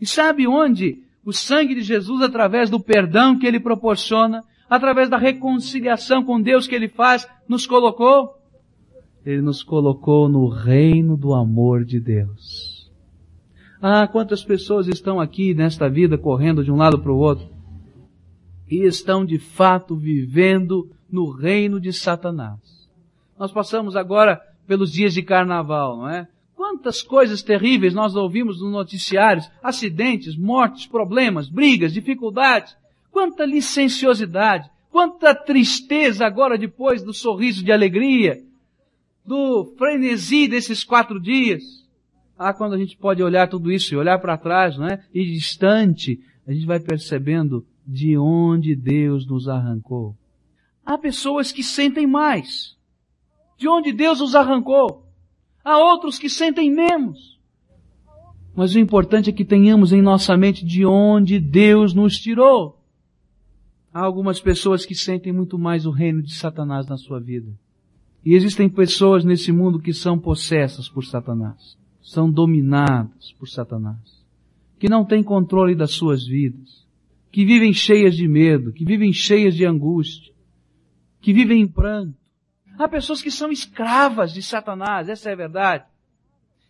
E 0.02 0.06
sabe 0.08 0.48
onde 0.48 1.04
o 1.24 1.32
sangue 1.32 1.76
de 1.76 1.84
Jesus, 1.84 2.24
através 2.24 2.72
do 2.72 2.80
perdão 2.80 3.38
que 3.38 3.46
ele 3.46 3.60
proporciona, 3.60 4.44
através 4.68 5.12
da 5.12 5.18
reconciliação 5.18 6.24
com 6.24 6.42
Deus 6.42 6.66
que 6.66 6.74
ele 6.74 6.88
faz, 6.88 7.30
nos 7.48 7.68
colocou? 7.68 8.34
Ele 9.24 9.44
nos 9.44 9.62
colocou 9.62 10.28
no 10.28 10.48
reino 10.48 11.16
do 11.16 11.32
amor 11.36 11.86
de 11.86 12.00
Deus. 12.00 12.92
Ah, 13.80 14.08
quantas 14.08 14.44
pessoas 14.44 14.88
estão 14.88 15.20
aqui 15.20 15.54
nesta 15.54 15.88
vida 15.88 16.18
correndo 16.18 16.64
de 16.64 16.72
um 16.72 16.78
lado 16.78 16.98
para 16.98 17.12
o 17.12 17.18
outro 17.20 17.48
e 18.68 18.88
estão 18.88 19.24
de 19.24 19.38
fato 19.38 19.96
vivendo 19.96 20.90
no 21.12 21.30
reino 21.30 21.80
de 21.80 21.94
Satanás. 21.94 22.80
Nós 23.40 23.54
passamos 23.54 23.96
agora 23.96 24.42
pelos 24.68 24.92
dias 24.92 25.14
de 25.14 25.24
carnaval, 25.24 25.98
não 25.98 26.10
é? 26.10 26.28
Quantas 26.54 27.02
coisas 27.02 27.42
terríveis 27.42 27.94
nós 27.94 28.14
ouvimos 28.14 28.62
nos 28.62 28.70
noticiários, 28.70 29.50
acidentes, 29.64 30.36
mortes, 30.36 30.86
problemas, 30.86 31.48
brigas, 31.48 31.94
dificuldades. 31.94 32.76
Quanta 33.10 33.46
licenciosidade, 33.46 34.70
quanta 34.92 35.34
tristeza 35.34 36.26
agora 36.26 36.58
depois 36.58 37.02
do 37.02 37.14
sorriso 37.14 37.64
de 37.64 37.72
alegria, 37.72 38.44
do 39.26 39.74
frenesi 39.78 40.48
desses 40.48 40.84
quatro 40.84 41.20
dias. 41.20 41.64
Ah, 42.38 42.54
quando 42.54 42.74
a 42.74 42.78
gente 42.78 42.98
pode 42.98 43.24
olhar 43.24 43.48
tudo 43.48 43.72
isso 43.72 43.94
e 43.94 43.98
olhar 43.98 44.20
para 44.20 44.38
trás, 44.38 44.78
não 44.78 44.86
é? 44.86 45.02
E 45.14 45.24
distante, 45.24 46.20
a 46.46 46.52
gente 46.52 46.66
vai 46.66 46.80
percebendo 46.80 47.66
de 47.88 48.18
onde 48.18 48.76
Deus 48.76 49.26
nos 49.26 49.48
arrancou. 49.48 50.16
Há 50.86 50.98
pessoas 50.98 51.52
que 51.54 51.64
sentem 51.64 52.06
mais. 52.06 52.78
De 53.60 53.68
onde 53.68 53.92
Deus 53.92 54.22
os 54.22 54.36
arrancou. 54.36 55.06
Há 55.66 55.78
outros 55.78 56.18
que 56.18 56.30
sentem 56.30 56.72
menos. 56.72 57.38
Mas 58.56 58.74
o 58.74 58.80
importante 58.80 59.30
é 59.30 59.34
que 59.34 59.44
tenhamos 59.44 59.92
em 59.92 60.02
nossa 60.02 60.38
mente 60.38 60.66
de 60.66 60.86
onde 60.86 61.42
Deus 61.42 61.94
nos 61.94 62.18
tirou. 62.18 62.82
Há 63.94 64.00
algumas 64.00 64.40
pessoas 64.40 64.86
que 64.86 64.96
sentem 64.96 65.34
muito 65.34 65.60
mais 65.60 65.86
o 65.86 65.92
reino 65.92 66.22
de 66.22 66.34
Satanás 66.36 66.88
na 66.88 66.96
sua 66.96 67.20
vida. 67.20 67.52
E 68.24 68.34
existem 68.34 68.70
pessoas 68.70 69.26
nesse 69.26 69.52
mundo 69.52 69.78
que 69.78 69.94
são 69.94 70.18
possessas 70.18 70.88
por 70.88 71.04
Satanás. 71.06 71.78
São 72.02 72.32
dominadas 72.32 73.34
por 73.38 73.50
Satanás. 73.50 74.26
Que 74.80 74.88
não 74.88 75.04
têm 75.04 75.22
controle 75.22 75.76
das 75.76 75.92
suas 75.92 76.26
vidas. 76.26 76.88
Que 77.30 77.44
vivem 77.44 77.74
cheias 77.74 78.16
de 78.16 78.26
medo. 78.26 78.72
Que 78.72 78.86
vivem 78.86 79.12
cheias 79.12 79.54
de 79.54 79.66
angústia. 79.66 80.34
Que 81.20 81.34
vivem 81.34 81.62
em 81.62 81.68
pranto 81.68 82.29
Há 82.80 82.88
pessoas 82.88 83.22
que 83.22 83.30
são 83.30 83.52
escravas 83.52 84.32
de 84.32 84.42
Satanás, 84.42 85.10
essa 85.10 85.30
é 85.30 85.34
a 85.34 85.36
verdade. 85.36 85.84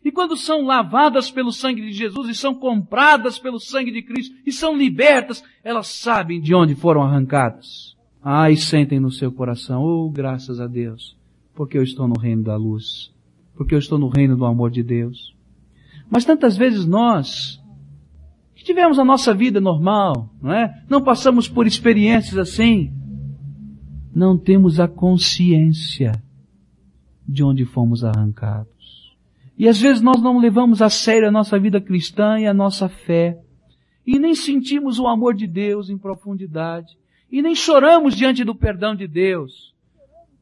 E 0.03 0.11
quando 0.11 0.35
são 0.35 0.65
lavadas 0.65 1.29
pelo 1.29 1.51
sangue 1.51 1.83
de 1.83 1.91
Jesus 1.91 2.29
e 2.29 2.33
são 2.33 2.55
compradas 2.55 3.37
pelo 3.37 3.59
sangue 3.59 3.91
de 3.91 4.01
Cristo 4.01 4.35
e 4.43 4.51
são 4.51 4.75
libertas, 4.75 5.43
elas 5.63 5.85
sabem 5.85 6.41
de 6.41 6.55
onde 6.55 6.73
foram 6.73 7.03
arrancadas. 7.03 7.95
Ah, 8.23 8.49
e 8.49 8.57
sentem 8.57 8.99
no 8.99 9.11
seu 9.11 9.31
coração, 9.31 9.83
oh, 9.83 10.09
graças 10.09 10.59
a 10.59 10.65
Deus, 10.65 11.15
porque 11.53 11.77
eu 11.77 11.83
estou 11.83 12.07
no 12.07 12.19
reino 12.19 12.41
da 12.41 12.55
luz, 12.55 13.13
porque 13.55 13.75
eu 13.75 13.79
estou 13.79 13.99
no 13.99 14.07
reino 14.07 14.35
do 14.35 14.45
amor 14.45 14.71
de 14.71 14.81
Deus. 14.81 15.35
Mas 16.09 16.25
tantas 16.25 16.57
vezes 16.57 16.87
nós, 16.87 17.61
que 18.55 18.63
tivemos 18.63 18.97
a 18.97 19.05
nossa 19.05 19.31
vida 19.31 19.61
normal, 19.61 20.27
não 20.41 20.51
é? 20.51 20.83
Não 20.89 21.03
passamos 21.03 21.47
por 21.47 21.67
experiências 21.67 22.35
assim, 22.35 22.91
não 24.13 24.37
temos 24.37 24.79
a 24.79 24.87
consciência 24.87 26.11
de 27.27 27.43
onde 27.43 27.65
fomos 27.65 28.03
arrancados. 28.03 29.15
E 29.57 29.67
às 29.67 29.79
vezes 29.79 30.01
nós 30.01 30.21
não 30.21 30.39
levamos 30.39 30.81
a 30.81 30.89
sério 30.89 31.27
a 31.27 31.31
nossa 31.31 31.59
vida 31.59 31.81
cristã 31.81 32.39
e 32.39 32.47
a 32.47 32.53
nossa 32.53 32.87
fé. 32.87 33.37
E 34.05 34.17
nem 34.17 34.33
sentimos 34.33 34.99
o 34.99 35.07
amor 35.07 35.35
de 35.35 35.45
Deus 35.45 35.89
em 35.89 35.97
profundidade. 35.97 36.97
E 37.31 37.41
nem 37.41 37.53
choramos 37.53 38.15
diante 38.15 38.43
do 38.43 38.55
perdão 38.55 38.95
de 38.95 39.07
Deus. 39.07 39.75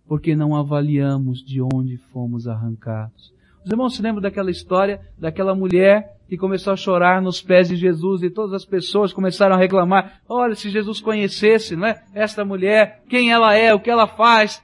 Porque 0.08 0.36
não 0.36 0.56
avaliamos 0.56 1.44
de 1.44 1.62
onde 1.62 1.98
fomos 2.14 2.48
arrancados. 2.48 3.34
Os 3.66 3.72
irmãos 3.72 3.96
se 3.96 4.02
lembram 4.02 4.22
daquela 4.22 4.52
história 4.52 5.02
daquela 5.18 5.54
mulher 5.54 6.17
que 6.28 6.38
começou 6.38 6.74
a 6.74 6.78
chorar 6.78 7.22
nos 7.22 7.42
pés 7.42 7.70
de 7.70 7.76
Jesus 7.76 8.22
e 8.22 8.30
todas 8.30 8.54
as 8.54 8.66
pessoas 8.66 9.14
começaram 9.14 9.56
a 9.56 9.60
reclamar, 9.60 10.22
olha, 10.28 10.56
se 10.56 10.70
Jesus 10.70 11.00
conhecesse, 11.00 11.76
não 11.76 11.88
é? 11.88 12.04
Esta 12.14 12.44
mulher, 12.44 13.04
quem 13.10 13.32
ela 13.32 13.54
é, 13.56 13.74
o 13.74 13.80
que 13.80 13.90
ela 13.90 14.08
faz. 14.08 14.62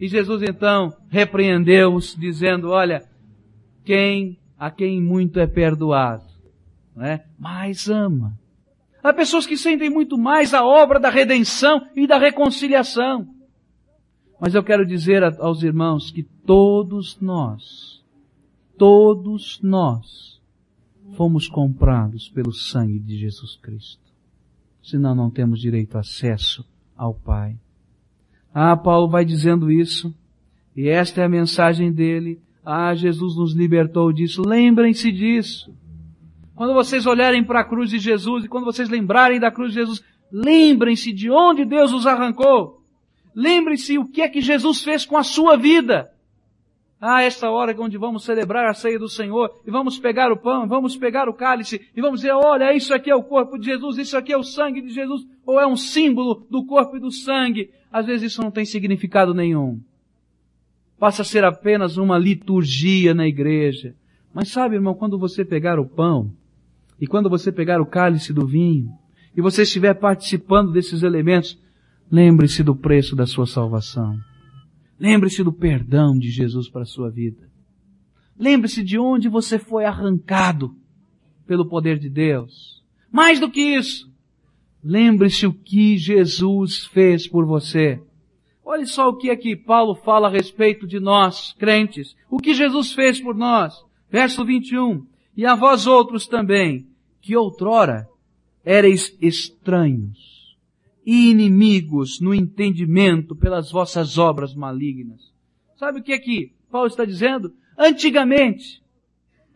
E 0.00 0.08
Jesus 0.08 0.42
então 0.42 0.94
repreendeu-os 1.08 2.16
dizendo, 2.16 2.70
olha, 2.70 3.04
quem, 3.84 4.38
a 4.58 4.70
quem 4.70 5.00
muito 5.00 5.38
é 5.38 5.46
perdoado, 5.46 6.24
não 6.96 7.04
é? 7.04 7.24
Mais 7.38 7.88
ama. 7.88 8.38
Há 9.02 9.12
pessoas 9.12 9.46
que 9.46 9.58
sentem 9.58 9.90
muito 9.90 10.16
mais 10.16 10.54
a 10.54 10.64
obra 10.64 10.98
da 10.98 11.10
redenção 11.10 11.86
e 11.94 12.06
da 12.06 12.16
reconciliação. 12.16 13.28
Mas 14.40 14.54
eu 14.54 14.64
quero 14.64 14.86
dizer 14.86 15.22
aos 15.22 15.62
irmãos 15.62 16.10
que 16.10 16.22
todos 16.22 17.20
nós, 17.20 18.02
todos 18.78 19.60
nós, 19.62 20.33
fomos 21.12 21.48
comprados 21.48 22.28
pelo 22.28 22.52
sangue 22.52 22.98
de 22.98 23.16
Jesus 23.16 23.56
Cristo. 23.56 24.02
Senão 24.82 25.14
não 25.14 25.30
temos 25.30 25.60
direito 25.60 25.96
a 25.96 26.00
acesso 26.00 26.64
ao 26.96 27.14
Pai. 27.14 27.56
Ah, 28.52 28.76
Paulo 28.76 29.08
vai 29.08 29.24
dizendo 29.24 29.70
isso, 29.70 30.14
e 30.76 30.88
esta 30.88 31.20
é 31.20 31.24
a 31.24 31.28
mensagem 31.28 31.92
dele. 31.92 32.40
Ah, 32.64 32.94
Jesus 32.94 33.36
nos 33.36 33.52
libertou 33.52 34.12
disso. 34.12 34.42
Lembrem-se 34.42 35.10
disso. 35.12 35.74
Quando 36.54 36.72
vocês 36.72 37.04
olharem 37.04 37.42
para 37.42 37.60
a 37.60 37.64
cruz 37.64 37.90
de 37.90 37.98
Jesus 37.98 38.44
e 38.44 38.48
quando 38.48 38.64
vocês 38.64 38.88
lembrarem 38.88 39.40
da 39.40 39.50
cruz 39.50 39.72
de 39.72 39.80
Jesus, 39.80 40.02
lembrem-se 40.30 41.12
de 41.12 41.30
onde 41.30 41.64
Deus 41.64 41.92
os 41.92 42.06
arrancou. 42.06 42.80
Lembrem-se 43.34 43.98
o 43.98 44.06
que 44.06 44.22
é 44.22 44.28
que 44.28 44.40
Jesus 44.40 44.82
fez 44.82 45.04
com 45.04 45.16
a 45.16 45.24
sua 45.24 45.56
vida. 45.56 46.13
Ah, 47.06 47.22
esta 47.22 47.50
hora 47.50 47.70
é 47.70 47.78
onde 47.78 47.98
vamos 47.98 48.24
celebrar 48.24 48.66
a 48.66 48.72
ceia 48.72 48.98
do 48.98 49.10
Senhor, 49.10 49.50
e 49.66 49.70
vamos 49.70 49.98
pegar 49.98 50.32
o 50.32 50.38
pão, 50.38 50.66
vamos 50.66 50.96
pegar 50.96 51.28
o 51.28 51.34
cálice, 51.34 51.86
e 51.94 52.00
vamos 52.00 52.20
dizer, 52.20 52.32
olha, 52.32 52.74
isso 52.74 52.94
aqui 52.94 53.10
é 53.10 53.14
o 53.14 53.22
corpo 53.22 53.58
de 53.58 53.66
Jesus, 53.66 53.98
isso 53.98 54.16
aqui 54.16 54.32
é 54.32 54.38
o 54.38 54.42
sangue 54.42 54.80
de 54.80 54.88
Jesus, 54.88 55.20
ou 55.44 55.60
é 55.60 55.66
um 55.66 55.76
símbolo 55.76 56.46
do 56.50 56.64
corpo 56.64 56.96
e 56.96 57.00
do 57.00 57.10
sangue. 57.10 57.68
Às 57.92 58.06
vezes 58.06 58.32
isso 58.32 58.40
não 58.40 58.50
tem 58.50 58.64
significado 58.64 59.34
nenhum. 59.34 59.78
Passa 60.98 61.20
a 61.20 61.24
ser 61.26 61.44
apenas 61.44 61.98
uma 61.98 62.16
liturgia 62.16 63.12
na 63.12 63.28
igreja. 63.28 63.94
Mas 64.32 64.48
sabe, 64.48 64.76
irmão, 64.76 64.94
quando 64.94 65.18
você 65.18 65.44
pegar 65.44 65.78
o 65.78 65.86
pão, 65.86 66.32
e 66.98 67.06
quando 67.06 67.28
você 67.28 67.52
pegar 67.52 67.82
o 67.82 67.86
cálice 67.86 68.32
do 68.32 68.46
vinho, 68.46 68.90
e 69.36 69.42
você 69.42 69.60
estiver 69.60 69.92
participando 69.92 70.72
desses 70.72 71.02
elementos, 71.02 71.60
lembre-se 72.10 72.62
do 72.62 72.74
preço 72.74 73.14
da 73.14 73.26
sua 73.26 73.46
salvação. 73.46 74.18
Lembre-se 74.98 75.42
do 75.42 75.52
perdão 75.52 76.18
de 76.18 76.30
Jesus 76.30 76.68
para 76.68 76.82
a 76.82 76.86
sua 76.86 77.10
vida. 77.10 77.50
Lembre-se 78.38 78.82
de 78.82 78.98
onde 78.98 79.28
você 79.28 79.58
foi 79.58 79.84
arrancado 79.84 80.76
pelo 81.46 81.66
poder 81.66 81.98
de 81.98 82.08
Deus. 82.08 82.82
Mais 83.10 83.38
do 83.38 83.50
que 83.50 83.60
isso, 83.60 84.12
Lembre-se 84.86 85.46
o 85.46 85.54
que 85.54 85.96
Jesus 85.96 86.84
fez 86.84 87.26
por 87.26 87.46
você. 87.46 87.98
Olhe 88.62 88.84
só 88.84 89.08
o 89.08 89.16
que 89.16 89.34
que 89.34 89.56
Paulo 89.56 89.94
fala 89.94 90.28
a 90.28 90.30
respeito 90.30 90.86
de 90.86 91.00
nós, 91.00 91.54
crentes. 91.58 92.14
O 92.30 92.38
que 92.38 92.52
Jesus 92.52 92.92
fez 92.92 93.18
por 93.18 93.34
nós. 93.34 93.82
Verso 94.10 94.44
21. 94.44 95.06
E 95.34 95.46
a 95.46 95.54
vós 95.54 95.86
outros 95.86 96.26
também, 96.26 96.86
que 97.22 97.34
outrora 97.34 98.06
ereis 98.62 99.16
estranhos 99.22 100.33
e 101.04 101.30
inimigos 101.30 102.20
no 102.20 102.34
entendimento 102.34 103.36
pelas 103.36 103.70
vossas 103.70 104.16
obras 104.16 104.54
malignas. 104.54 105.32
Sabe 105.76 106.00
o 106.00 106.02
que 106.02 106.12
é 106.12 106.18
que 106.18 106.52
Paulo 106.70 106.88
está 106.88 107.04
dizendo? 107.04 107.52
Antigamente, 107.78 108.82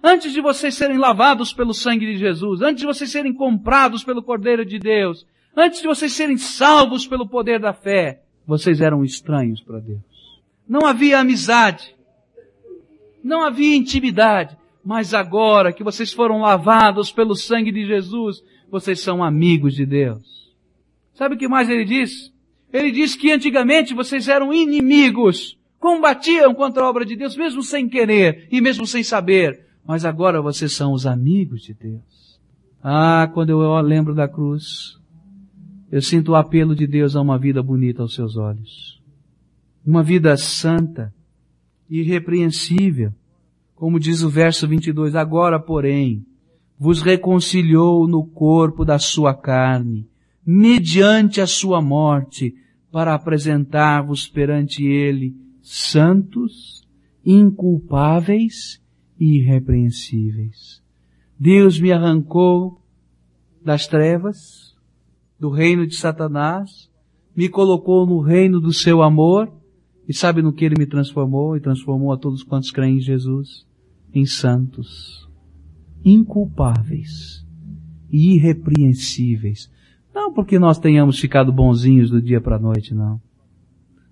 antes 0.02 0.33
de 0.33 0.40
vocês 0.40 0.75
serem 0.75 0.99
lavados 0.99 1.52
pelo 1.52 1.73
sangue 1.73 2.07
de 2.07 2.19
Jesus, 2.19 2.61
antes 2.61 2.81
de 2.81 2.87
vocês 2.87 3.11
serem 3.11 3.33
comprados 3.33 4.05
pelo 4.05 4.23
Cordeiro 4.23 4.64
de 4.64 4.78
Deus, 4.78 5.26
antes 5.57 5.81
de 5.81 5.87
vocês 5.87 6.12
serem 6.12 6.37
salvos 6.37 7.07
pelo 7.07 7.28
poder 7.28 7.59
da 7.61 7.73
fé, 7.73 8.23
vocês 8.47 8.81
eram 8.81 9.05
estranhos 9.05 9.61
para 9.61 9.78
Deus. 9.78 10.00
Não 10.69 10.87
havia 10.87 11.21
amizade, 11.21 11.95
não 13.23 13.43
havia 13.43 13.75
intimidade, 13.75 14.57
mas 14.85 15.14
agora 15.14 15.73
que 15.73 15.83
vocês 15.83 16.12
foram 16.12 16.40
lavados 16.40 17.11
pelo 17.11 17.35
sangue 17.35 17.73
de 17.73 17.87
Jesus, 17.87 18.43
vocês 18.71 19.00
são 19.00 19.25
amigos 19.25 19.75
de 19.75 19.87
Deus. 19.87 20.38
Sabe 21.19 21.35
o 21.35 21.39
que 21.39 21.49
mais 21.49 21.69
ele 21.69 21.85
diz? 21.85 22.33
Ele 22.73 22.93
diz 22.93 23.17
que 23.17 23.33
antigamente 23.33 23.93
vocês 23.93 24.29
eram 24.29 24.55
inimigos, 24.55 25.59
combatiam 25.77 26.55
contra 26.55 26.85
a 26.85 26.89
obra 26.89 27.05
de 27.05 27.17
Deus, 27.17 27.37
mesmo 27.37 27.61
sem 27.61 27.89
querer 27.89 28.47
e 28.53 28.61
mesmo 28.61 28.87
sem 28.87 29.03
saber, 29.03 29.67
mas 29.85 30.05
agora 30.05 30.41
vocês 30.41 30.73
são 30.73 30.93
os 30.93 31.07
amigos 31.07 31.63
de 31.63 31.75
Deus. 31.75 32.39
Ah, 32.81 33.29
quando 33.35 33.51
eu 33.51 33.81
lembro 33.81 34.15
da 34.15 34.29
cruz, 34.29 34.97
eu 35.91 36.01
sinto 36.01 36.31
o 36.31 36.37
apelo 36.37 36.73
de 36.73 36.87
Deus 36.87 37.17
a 37.17 37.21
uma 37.21 37.37
vida 37.37 37.61
bonita 37.65 38.01
aos 38.01 38.15
seus 38.15 38.37
olhos. 38.37 39.03
Uma 39.85 40.05
vida 40.05 40.37
santa, 40.37 41.13
irrepreensível, 41.91 43.13
como 43.75 43.99
diz 43.99 44.23
o 44.23 44.31
verso 44.31 44.69
22, 44.69 45.17
agora 45.17 45.59
porém, 45.59 46.25
vos 46.79 47.03
reconciliou 47.03 48.07
no 48.07 48.25
corpo 48.25 48.85
da 48.85 49.01
sua 49.01 49.35
carne, 49.35 50.07
mediante 50.50 51.43
a 51.43 51.47
sua 51.47 51.83
morte, 51.83 52.55
para 52.90 53.14
apresentar-vos 53.14 54.26
perante 54.26 54.83
ele 54.83 55.37
santos, 55.61 56.88
inculpáveis 57.23 58.83
e 59.21 59.40
irrepreensíveis. 59.40 60.83
Deus 61.38 61.78
me 61.78 61.93
arrancou 61.93 62.81
das 63.62 63.87
trevas, 63.87 64.75
do 65.38 65.50
reino 65.50 65.87
de 65.87 65.97
Satanás, 65.97 66.90
me 67.37 67.50
colocou 67.50 68.07
no 68.07 68.21
reino 68.21 68.59
do 68.59 68.73
seu 68.73 69.02
amor, 69.02 69.52
e 70.09 70.14
sabe 70.14 70.40
no 70.40 70.55
que 70.55 70.64
ele 70.64 70.76
me 70.78 70.87
transformou? 70.87 71.59
E 71.59 71.61
transformou 71.61 72.11
a 72.11 72.17
todos 72.17 72.43
quantos 72.43 72.71
creem 72.71 72.97
em 72.97 73.00
Jesus 73.00 73.67
em 74.14 74.25
santos 74.25 75.28
inculpáveis 76.02 77.45
e 78.11 78.37
irrepreensíveis. 78.37 79.71
Não 80.15 80.33
porque 80.33 80.59
nós 80.59 80.79
tenhamos 80.79 81.19
ficado 81.19 81.53
bonzinhos 81.53 82.11
do 82.11 82.21
dia 82.21 82.41
para 82.41 82.57
a 82.57 82.61
noite, 82.61 82.95
não. 82.95 83.21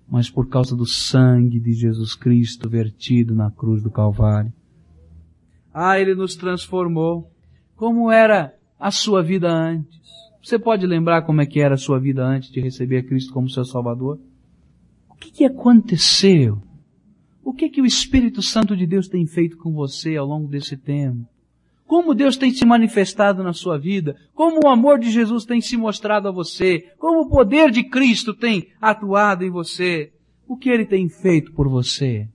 Mas 0.09 0.29
por 0.29 0.47
causa 0.47 0.75
do 0.75 0.85
sangue 0.85 1.59
de 1.59 1.73
Jesus 1.73 2.15
Cristo 2.15 2.69
vertido 2.69 3.35
na 3.35 3.51
cruz 3.51 3.83
do 3.83 3.91
Calvário. 3.91 4.53
Ah, 5.73 5.99
Ele 5.99 6.15
nos 6.15 6.35
transformou. 6.35 7.29
Como 7.75 8.11
era 8.11 8.53
a 8.79 8.89
sua 8.89 9.21
vida 9.21 9.51
antes? 9.51 9.99
Você 10.41 10.57
pode 10.57 10.87
lembrar 10.87 11.23
como 11.23 11.41
é 11.41 11.45
que 11.45 11.59
era 11.59 11.75
a 11.75 11.77
sua 11.77 11.99
vida 11.99 12.25
antes 12.25 12.49
de 12.49 12.61
receber 12.61 13.03
Cristo 13.03 13.33
como 13.33 13.49
seu 13.49 13.65
Salvador? 13.65 14.19
O 15.09 15.15
que, 15.15 15.29
que 15.29 15.45
aconteceu? 15.45 16.61
O 17.43 17.53
que 17.53 17.69
que 17.69 17.81
o 17.81 17.85
Espírito 17.85 18.41
Santo 18.41 18.75
de 18.75 18.85
Deus 18.85 19.07
tem 19.07 19.25
feito 19.25 19.57
com 19.57 19.73
você 19.73 20.15
ao 20.15 20.25
longo 20.25 20.47
desse 20.47 20.77
tempo? 20.77 21.27
Como 21.87 22.13
Deus 22.13 22.35
tem 22.35 22.51
se 22.51 22.65
manifestado 22.65 23.41
na 23.41 23.53
sua 23.53 23.79
vida, 23.79 24.15
como 24.33 24.59
o 24.63 24.69
amor 24.69 24.99
de 24.99 25.09
Jesus 25.09 25.45
tem 25.45 25.61
se 25.61 25.77
mostrado 25.77 26.27
a 26.27 26.31
você, 26.31 26.93
como 26.99 27.21
o 27.21 27.29
poder 27.29 27.71
de 27.71 27.83
Cristo 27.83 28.33
tem 28.33 28.67
atuado 28.81 29.45
em 29.45 29.49
você, 29.49 30.11
o 30.45 30.57
que 30.57 30.69
Ele 30.69 30.85
tem 30.85 31.07
feito 31.07 31.53
por 31.53 31.69
você, 31.69 32.27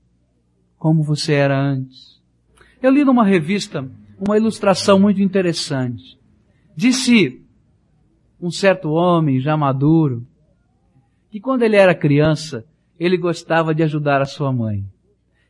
como 0.79 1.03
você 1.03 1.35
era 1.35 1.57
antes. 1.57 2.21
Eu 2.83 2.91
li 2.91 3.05
numa 3.05 3.25
revista 3.25 3.89
uma 4.19 4.37
ilustração 4.37 4.99
muito 4.99 5.21
interessante. 5.21 6.19
Disse 6.75 7.43
um 8.41 8.51
certo 8.51 8.91
homem 8.91 9.39
já 9.39 9.57
maduro, 9.57 10.27
que 11.31 11.41
quando 11.41 11.63
ele 11.63 11.77
era 11.77 11.95
criança, 11.95 12.65
ele 12.99 13.17
gostava 13.17 13.75
de 13.75 13.83
ajudar 13.83 14.21
a 14.21 14.27
sua 14.27 14.53
mãe. 14.53 14.85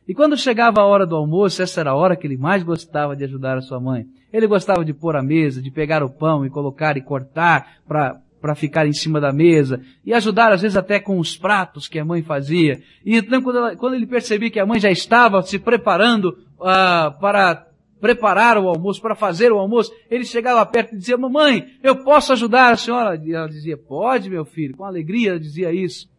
E 0.07 0.13
quando 0.13 0.37
chegava 0.37 0.81
a 0.81 0.85
hora 0.85 1.05
do 1.05 1.15
almoço, 1.15 1.61
essa 1.61 1.79
era 1.79 1.91
a 1.91 1.95
hora 1.95 2.15
que 2.15 2.27
ele 2.27 2.37
mais 2.37 2.61
gostava 2.61 3.15
de 3.15 3.23
ajudar 3.23 3.57
a 3.57 3.61
sua 3.61 3.79
mãe. 3.79 4.05
Ele 4.31 4.47
gostava 4.47 4.83
de 4.83 4.93
pôr 4.93 5.15
a 5.15 5.23
mesa, 5.23 5.61
de 5.61 5.71
pegar 5.71 6.03
o 6.03 6.09
pão 6.09 6.45
e 6.45 6.49
colocar 6.49 6.97
e 6.97 7.01
cortar 7.01 7.77
para 7.87 8.55
ficar 8.55 8.85
em 8.85 8.91
cima 8.91 9.21
da 9.21 9.31
mesa, 9.31 9.79
e 10.03 10.13
ajudar 10.13 10.51
às 10.51 10.61
vezes 10.61 10.75
até 10.75 10.99
com 10.99 11.19
os 11.19 11.37
pratos 11.37 11.87
que 11.87 11.99
a 11.99 12.03
mãe 12.03 12.21
fazia. 12.21 12.81
E 13.05 13.15
então 13.15 13.41
quando, 13.41 13.57
ela, 13.57 13.75
quando 13.75 13.93
ele 13.93 14.05
percebia 14.05 14.51
que 14.51 14.59
a 14.59 14.65
mãe 14.65 14.79
já 14.79 14.91
estava 14.91 15.41
se 15.41 15.57
preparando 15.57 16.37
uh, 16.59 17.17
para 17.19 17.67
preparar 18.01 18.57
o 18.57 18.67
almoço, 18.67 19.01
para 19.01 19.15
fazer 19.15 19.53
o 19.53 19.57
almoço, 19.57 19.89
ele 20.11 20.25
chegava 20.25 20.65
perto 20.65 20.93
e 20.93 20.97
dizia, 20.97 21.17
mamãe, 21.17 21.77
eu 21.81 22.03
posso 22.03 22.33
ajudar 22.33 22.73
a 22.73 22.75
senhora? 22.75 23.15
E 23.15 23.31
ela 23.31 23.47
dizia, 23.47 23.77
pode 23.77 24.29
meu 24.29 24.43
filho, 24.43 24.75
com 24.75 24.83
alegria 24.83 25.29
ela 25.29 25.39
dizia 25.39 25.71
isso. 25.71 26.11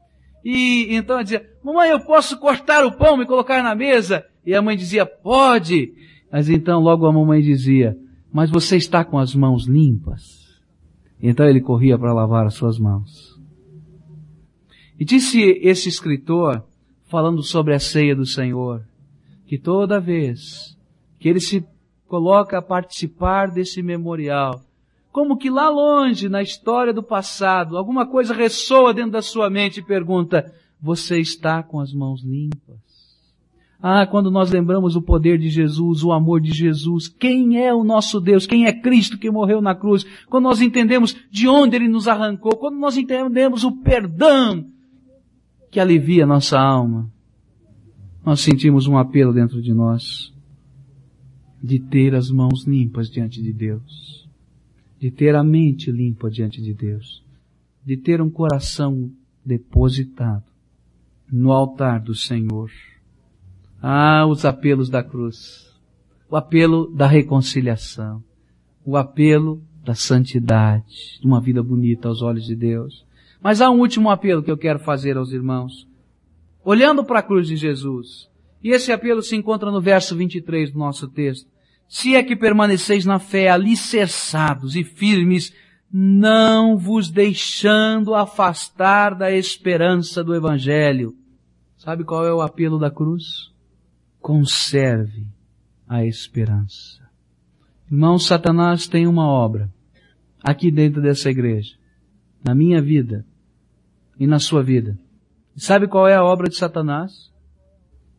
E 0.44 0.94
então 0.94 1.16
ela 1.16 1.22
dizia, 1.22 1.48
mamãe, 1.62 1.90
eu 1.90 2.00
posso 2.00 2.38
cortar 2.38 2.84
o 2.84 2.92
pão 2.92 3.20
e 3.22 3.26
colocar 3.26 3.62
na 3.62 3.74
mesa? 3.74 4.24
E 4.44 4.54
a 4.54 4.60
mãe 4.60 4.76
dizia, 4.76 5.06
pode. 5.06 5.94
Mas 6.30 6.50
então 6.50 6.80
logo 6.80 7.06
a 7.06 7.12
mamãe 7.12 7.40
dizia, 7.40 7.96
mas 8.32 8.50
você 8.50 8.76
está 8.76 9.04
com 9.04 9.18
as 9.18 9.34
mãos 9.34 9.66
limpas? 9.66 10.44
Então 11.20 11.48
ele 11.48 11.60
corria 11.60 11.98
para 11.98 12.12
lavar 12.12 12.46
as 12.46 12.54
suas 12.54 12.78
mãos. 12.78 13.40
E 14.98 15.04
disse 15.04 15.40
esse 15.62 15.88
escritor, 15.88 16.62
falando 17.04 17.42
sobre 17.42 17.74
a 17.74 17.78
ceia 17.78 18.14
do 18.14 18.26
Senhor, 18.26 18.84
que 19.46 19.58
toda 19.58 20.00
vez 20.00 20.76
que 21.18 21.28
ele 21.28 21.40
se 21.40 21.64
coloca 22.06 22.58
a 22.58 22.62
participar 22.62 23.50
desse 23.50 23.82
memorial, 23.82 24.60
como 25.14 25.36
que 25.36 25.48
lá 25.48 25.68
longe, 25.68 26.28
na 26.28 26.42
história 26.42 26.92
do 26.92 27.00
passado, 27.00 27.76
alguma 27.76 28.04
coisa 28.04 28.34
ressoa 28.34 28.92
dentro 28.92 29.12
da 29.12 29.22
sua 29.22 29.48
mente 29.48 29.78
e 29.78 29.84
pergunta, 29.84 30.52
você 30.82 31.20
está 31.20 31.62
com 31.62 31.78
as 31.78 31.94
mãos 31.94 32.24
limpas? 32.24 32.80
Ah, 33.80 34.08
quando 34.08 34.28
nós 34.28 34.50
lembramos 34.50 34.96
o 34.96 35.02
poder 35.02 35.38
de 35.38 35.48
Jesus, 35.48 36.02
o 36.02 36.10
amor 36.10 36.40
de 36.40 36.50
Jesus, 36.50 37.06
quem 37.06 37.64
é 37.64 37.72
o 37.72 37.84
nosso 37.84 38.20
Deus, 38.20 38.44
quem 38.44 38.66
é 38.66 38.72
Cristo 38.72 39.16
que 39.16 39.30
morreu 39.30 39.62
na 39.62 39.72
cruz, 39.72 40.04
quando 40.26 40.44
nós 40.46 40.60
entendemos 40.60 41.16
de 41.30 41.46
onde 41.46 41.76
Ele 41.76 41.86
nos 41.86 42.08
arrancou, 42.08 42.56
quando 42.56 42.76
nós 42.76 42.96
entendemos 42.96 43.62
o 43.62 43.70
perdão 43.70 44.66
que 45.70 45.78
alivia 45.78 46.26
nossa 46.26 46.58
alma, 46.58 47.08
nós 48.26 48.40
sentimos 48.40 48.88
um 48.88 48.98
apelo 48.98 49.32
dentro 49.32 49.62
de 49.62 49.72
nós 49.72 50.34
de 51.62 51.78
ter 51.78 52.16
as 52.16 52.32
mãos 52.32 52.66
limpas 52.66 53.08
diante 53.08 53.40
de 53.40 53.52
Deus 53.52 54.23
de 55.04 55.10
ter 55.10 55.36
a 55.36 55.44
mente 55.44 55.92
limpa 55.92 56.30
diante 56.30 56.62
de 56.62 56.72
Deus, 56.72 57.22
de 57.84 57.94
ter 57.94 58.22
um 58.22 58.30
coração 58.30 59.10
depositado 59.44 60.44
no 61.30 61.52
altar 61.52 62.00
do 62.00 62.14
Senhor. 62.14 62.70
Ah, 63.82 64.24
os 64.26 64.46
apelos 64.46 64.88
da 64.88 65.04
cruz, 65.04 65.78
o 66.26 66.36
apelo 66.36 66.90
da 66.90 67.06
reconciliação, 67.06 68.24
o 68.82 68.96
apelo 68.96 69.62
da 69.84 69.94
santidade, 69.94 71.20
de 71.20 71.26
uma 71.26 71.38
vida 71.38 71.62
bonita 71.62 72.08
aos 72.08 72.22
olhos 72.22 72.46
de 72.46 72.56
Deus. 72.56 73.04
Mas 73.42 73.60
há 73.60 73.70
um 73.70 73.80
último 73.80 74.08
apelo 74.08 74.42
que 74.42 74.50
eu 74.50 74.56
quero 74.56 74.78
fazer 74.78 75.18
aos 75.18 75.32
irmãos. 75.32 75.86
Olhando 76.64 77.04
para 77.04 77.18
a 77.18 77.22
cruz 77.22 77.46
de 77.46 77.56
Jesus, 77.56 78.26
e 78.62 78.70
esse 78.70 78.90
apelo 78.90 79.20
se 79.20 79.36
encontra 79.36 79.70
no 79.70 79.82
verso 79.82 80.16
23 80.16 80.72
do 80.72 80.78
nosso 80.78 81.08
texto 81.08 81.46
se 81.94 82.16
é 82.16 82.24
que 82.24 82.34
permaneceis 82.34 83.04
na 83.04 83.20
fé 83.20 83.48
alicerçados 83.48 84.74
e 84.74 84.82
firmes, 84.82 85.54
não 85.92 86.76
vos 86.76 87.08
deixando 87.08 88.16
afastar 88.16 89.14
da 89.14 89.30
esperança 89.30 90.24
do 90.24 90.34
Evangelho. 90.34 91.14
Sabe 91.76 92.02
qual 92.02 92.26
é 92.26 92.34
o 92.34 92.40
apelo 92.40 92.80
da 92.80 92.90
cruz? 92.90 93.52
Conserve 94.20 95.24
a 95.86 96.04
esperança. 96.04 97.00
Irmão, 97.88 98.18
Satanás 98.18 98.88
tem 98.88 99.06
uma 99.06 99.28
obra 99.28 99.72
aqui 100.42 100.72
dentro 100.72 101.00
dessa 101.00 101.30
igreja, 101.30 101.76
na 102.44 102.56
minha 102.56 102.82
vida 102.82 103.24
e 104.18 104.26
na 104.26 104.40
sua 104.40 104.64
vida. 104.64 104.98
Sabe 105.56 105.86
qual 105.86 106.08
é 106.08 106.16
a 106.16 106.24
obra 106.24 106.48
de 106.48 106.56
Satanás? 106.56 107.32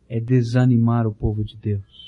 É 0.08 0.18
desanimar 0.18 1.06
o 1.06 1.14
povo 1.14 1.44
de 1.44 1.58
Deus. 1.58 2.05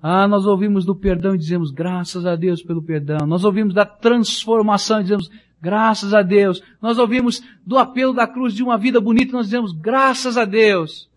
Ah, 0.00 0.28
nós 0.28 0.46
ouvimos 0.46 0.84
do 0.84 0.94
perdão 0.94 1.34
e 1.34 1.38
dizemos 1.38 1.70
graças 1.70 2.24
a 2.24 2.36
Deus 2.36 2.62
pelo 2.62 2.82
perdão. 2.82 3.26
Nós 3.26 3.44
ouvimos 3.44 3.74
da 3.74 3.84
transformação 3.84 5.00
e 5.00 5.02
dizemos 5.02 5.30
Graças 5.60 6.14
a 6.14 6.22
Deus. 6.22 6.62
Nós 6.80 6.98
ouvimos 6.98 7.42
do 7.66 7.78
apelo 7.78 8.12
da 8.14 8.26
cruz 8.26 8.54
de 8.54 8.62
uma 8.62 8.78
vida 8.78 9.00
bonita, 9.00 9.32
nós 9.32 9.46
dizemos 9.46 9.72
graças 9.72 10.36
a 10.36 10.44
Deus. 10.44 11.08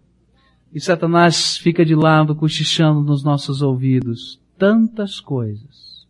E 0.73 0.79
Satanás 0.79 1.57
fica 1.57 1.85
de 1.85 1.93
lado, 1.93 2.35
cochichando 2.35 3.01
nos 3.01 3.23
nossos 3.23 3.61
ouvidos 3.61 4.39
tantas 4.57 5.19
coisas. 5.19 6.07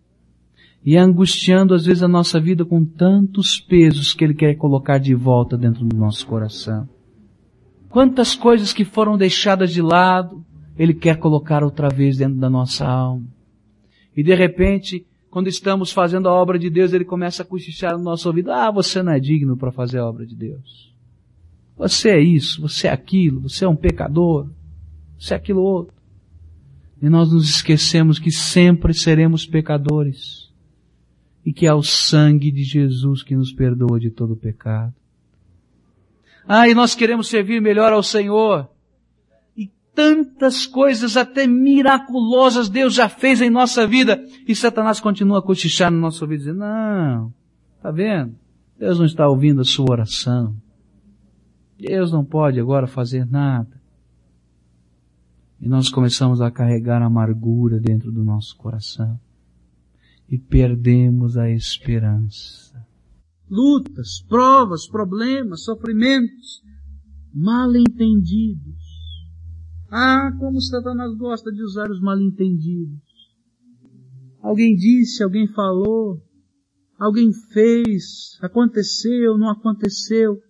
E 0.84 0.98
angustiando 0.98 1.74
às 1.74 1.86
vezes 1.86 2.04
a 2.04 2.08
nossa 2.08 2.40
vida 2.40 2.64
com 2.64 2.86
tantos 2.86 3.60
pesos 3.60 4.14
que 4.14 4.24
ele 4.24 4.34
quer 4.34 4.56
colocar 4.56 4.98
de 4.98 5.14
volta 5.14 5.58
dentro 5.58 5.86
do 5.86 5.96
nosso 5.96 6.26
coração. 6.26 6.88
Quantas 7.90 8.36
coisas 8.36 8.72
que 8.72 8.86
foram 8.86 9.18
deixadas 9.18 9.72
de 9.74 9.82
lado, 9.82 10.44
ele 10.82 10.96
quer 10.96 11.18
colocar 11.18 11.64
outra 11.64 11.90
vez 11.90 12.18
dentro 12.18 12.40
da 12.40 12.50
nossa 12.50 12.88
alma. 12.88 13.28
E 14.18 14.24
de 14.24 14.34
repente, 14.34 15.06
quando 15.30 15.48
estamos 15.48 15.92
fazendo 15.92 16.28
a 16.28 16.34
obra 16.34 16.58
de 16.58 16.72
Deus, 16.72 16.92
ele 16.92 17.06
começa 17.06 17.44
a 17.44 17.46
cochichar 17.46 17.96
no 17.96 18.04
nosso 18.04 18.28
ouvido, 18.28 18.52
ah, 18.52 18.72
você 18.72 19.04
não 19.04 19.12
é 19.12 19.20
digno 19.20 19.56
para 19.56 19.72
fazer 19.72 20.00
a 20.00 20.08
obra 20.08 20.26
de 20.26 20.36
Deus. 20.36 20.92
Você 21.78 22.10
é 22.10 22.20
isso, 22.20 22.64
você 22.64 22.88
é 22.88 22.92
aquilo, 22.92 23.42
você 23.42 23.64
é 23.64 23.70
um 23.70 23.76
pecador, 23.76 24.50
você 25.20 25.36
é 25.36 25.38
aquilo 25.38 25.62
outro. 25.62 25.94
E 27.00 27.08
nós 27.10 27.32
nos 27.32 27.48
esquecemos 27.48 28.18
que 28.18 28.32
sempre 28.32 28.92
seremos 28.92 29.46
pecadores. 29.46 30.50
E 31.46 31.54
que 31.54 31.68
é 31.68 31.74
o 31.76 31.84
sangue 31.84 32.52
de 32.52 32.64
Jesus 32.64 33.22
que 33.22 33.36
nos 33.36 33.54
perdoa 33.54 34.00
de 34.00 34.10
todo 34.10 34.36
pecado. 34.36 34.96
Ah, 36.48 36.68
e 36.68 36.74
nós 36.74 36.96
queremos 36.96 37.28
servir 37.28 37.62
melhor 37.62 37.94
ao 37.94 38.02
Senhor 38.02 38.68
tantas 39.94 40.66
coisas 40.66 41.18
até 41.18 41.46
miraculosas 41.46 42.70
Deus 42.70 42.94
já 42.94 43.10
fez 43.10 43.42
em 43.42 43.50
nossa 43.50 43.86
vida 43.86 44.24
e 44.48 44.56
Satanás 44.56 45.00
continua 45.00 45.40
a 45.40 45.44
cochichar 45.44 45.92
no 45.92 46.00
nosso 46.00 46.24
ouvido 46.24 46.40
dizendo, 46.40 46.60
não, 46.60 47.34
tá 47.82 47.92
vendo? 47.92 48.36
Deus 48.78 48.98
não 48.98 49.06
está 49.06 49.28
ouvindo 49.28 49.62
a 49.62 49.66
sua 49.66 49.92
oração. 49.92 50.56
Deus 51.78 52.12
não 52.12 52.24
pode 52.24 52.60
agora 52.60 52.88
fazer 52.88 53.26
nada. 53.26 53.80
E 55.60 55.68
nós 55.68 55.90
começamos 55.90 56.42
a 56.42 56.50
carregar 56.50 57.02
amargura 57.02 57.80
dentro 57.80 58.12
do 58.12 58.24
nosso 58.24 58.58
coração. 58.58 59.20
E 60.28 60.38
perdemos 60.38 61.38
a 61.38 61.50
esperança. 61.50 62.88
Lutas, 63.50 64.24
provas, 64.28 64.88
problemas, 64.88 65.64
sofrimentos, 65.64 66.64
mal 67.34 67.76
entendidos 67.76 68.81
ah, 69.92 70.32
como 70.40 70.62
Satanás 70.62 71.14
gosta 71.18 71.52
de 71.52 71.62
usar 71.62 71.92
os 71.92 72.00
mal-entendidos. 72.00 73.02
Alguém 74.42 74.74
disse, 74.74 75.22
alguém 75.22 75.48
falou, 75.50 76.24
alguém 76.98 77.34
fez, 77.52 78.38
aconteceu, 78.42 79.38
não 79.38 79.50
aconteceu. 79.50 80.42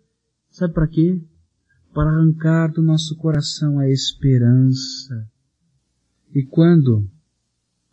Sabe 0.51 0.75
para 0.75 0.87
quê? 0.87 1.19
Para 1.91 2.11
arrancar 2.11 2.71
do 2.71 2.83
nosso 2.83 3.17
coração 3.17 3.79
a 3.79 3.89
esperança. 3.89 5.27
E 6.35 6.45
quando 6.45 7.09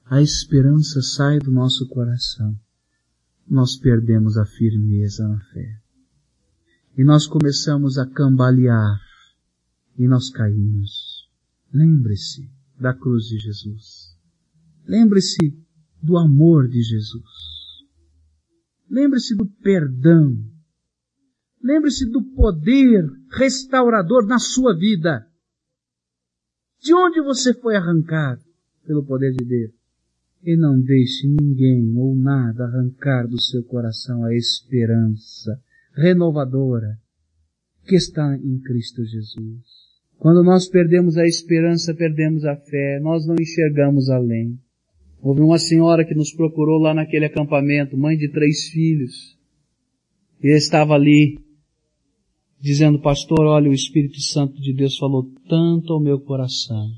a 0.05 0.21
esperança 0.21 1.01
sai 1.01 1.39
do 1.39 1.51
nosso 1.51 1.89
coração, 1.89 2.55
nós 3.49 3.75
perdemos 3.77 4.37
a 4.37 4.45
firmeza 4.45 5.27
na 5.27 5.41
fé. 5.41 5.81
E 6.97 7.03
nós 7.03 7.27
começamos 7.27 7.97
a 7.97 8.05
cambalear 8.05 9.01
e 9.97 10.07
nós 10.07 10.29
caímos. 10.31 11.08
Lembre-se 11.73 12.51
da 12.81 12.95
cruz 12.95 13.27
de 13.27 13.39
Jesus. 13.39 14.17
Lembre-se 14.87 15.55
do 16.03 16.17
amor 16.17 16.69
de 16.69 16.83
Jesus. 16.83 17.85
Lembre-se 18.89 19.35
do 19.35 19.47
perdão. 19.47 20.37
Lembre-se 21.63 22.07
do 22.07 22.23
poder 22.35 23.05
restaurador 23.33 24.27
na 24.27 24.39
sua 24.39 24.75
vida. 24.75 25.27
De 26.81 26.95
onde 26.95 27.21
você 27.21 27.53
foi 27.53 27.77
arrancado 27.77 28.43
pelo 28.87 29.05
poder 29.05 29.33
de 29.33 29.45
Deus. 29.45 29.75
E 30.43 30.57
não 30.57 30.81
deixe 30.81 31.27
ninguém 31.27 31.95
ou 31.97 32.15
nada 32.15 32.65
arrancar 32.65 33.27
do 33.27 33.41
seu 33.43 33.63
coração 33.65 34.25
a 34.25 34.35
esperança 34.35 35.61
renovadora 35.93 36.99
que 37.85 37.97
está 37.97 38.37
em 38.37 38.59
Cristo 38.61 39.05
Jesus. 39.05 39.88
Quando 40.19 40.43
nós 40.43 40.69
perdemos 40.69 41.17
a 41.17 41.25
esperança, 41.25 41.95
perdemos 41.95 42.45
a 42.45 42.57
fé, 42.57 42.99
nós 43.01 43.25
não 43.25 43.37
enxergamos 43.41 44.11
além. 44.11 44.59
Houve 45.23 45.41
uma 45.41 45.59
senhora 45.59 46.05
que 46.05 46.15
nos 46.15 46.33
procurou 46.33 46.81
lá 46.81 46.93
naquele 46.93 47.27
acampamento, 47.27 47.97
mãe 47.97 48.17
de 48.17 48.29
três 48.29 48.69
filhos, 48.69 49.37
e 50.43 50.57
estava 50.57 50.95
ali 50.95 51.39
dizendo, 52.61 53.01
pastor, 53.01 53.47
olha, 53.47 53.71
o 53.71 53.75
Espírito 53.75 54.21
Santo 54.21 54.61
de 54.61 54.73
Deus 54.73 54.97
falou 54.97 55.31
tanto 55.49 55.93
ao 55.93 56.01
meu 56.01 56.21
coração. 56.21 56.91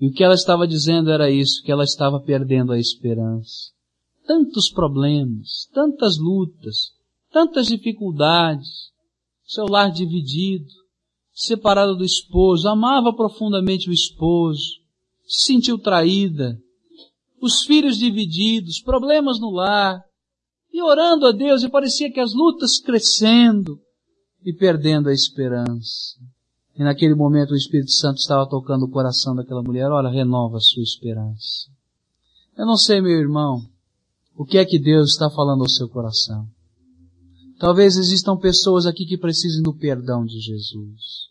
E 0.00 0.08
o 0.08 0.12
que 0.12 0.24
ela 0.24 0.34
estava 0.34 0.66
dizendo 0.66 1.10
era 1.10 1.30
isso, 1.30 1.62
que 1.62 1.70
ela 1.70 1.84
estava 1.84 2.20
perdendo 2.20 2.72
a 2.72 2.78
esperança. 2.78 3.72
Tantos 4.26 4.70
problemas, 4.70 5.68
tantas 5.72 6.18
lutas, 6.18 6.92
tantas 7.30 7.66
dificuldades, 7.66 8.90
seu 9.44 9.66
lar 9.66 9.90
dividido, 9.92 10.79
separada 11.32 11.94
do 11.94 12.04
esposo, 12.04 12.68
amava 12.68 13.12
profundamente 13.14 13.88
o 13.88 13.92
esposo, 13.92 14.80
se 15.26 15.46
sentiu 15.46 15.78
traída, 15.78 16.58
os 17.40 17.62
filhos 17.64 17.96
divididos, 17.96 18.82
problemas 18.82 19.40
no 19.40 19.50
lar, 19.50 20.02
e 20.72 20.82
orando 20.82 21.26
a 21.26 21.32
Deus, 21.32 21.62
e 21.62 21.68
parecia 21.68 22.12
que 22.12 22.20
as 22.20 22.32
lutas 22.32 22.80
crescendo 22.80 23.80
e 24.44 24.52
perdendo 24.52 25.08
a 25.08 25.12
esperança. 25.12 26.18
E 26.76 26.82
naquele 26.82 27.14
momento 27.14 27.50
o 27.50 27.56
Espírito 27.56 27.90
Santo 27.90 28.18
estava 28.18 28.48
tocando 28.48 28.84
o 28.84 28.90
coração 28.90 29.34
daquela 29.34 29.62
mulher, 29.62 29.90
olha, 29.90 30.08
renova 30.08 30.58
a 30.58 30.60
sua 30.60 30.82
esperança. 30.82 31.68
Eu 32.56 32.66
não 32.66 32.76
sei, 32.76 33.00
meu 33.00 33.18
irmão, 33.18 33.62
o 34.36 34.44
que 34.44 34.58
é 34.58 34.64
que 34.64 34.78
Deus 34.78 35.12
está 35.12 35.28
falando 35.30 35.62
ao 35.62 35.68
seu 35.68 35.88
coração. 35.88 36.46
Talvez 37.60 37.96
existam 37.96 38.36
pessoas 38.36 38.86
aqui 38.86 39.06
que 39.06 39.16
precisem 39.16 39.62
do 39.62 39.72
perdão 39.72 40.24
de 40.24 40.40
Jesus 40.40 41.30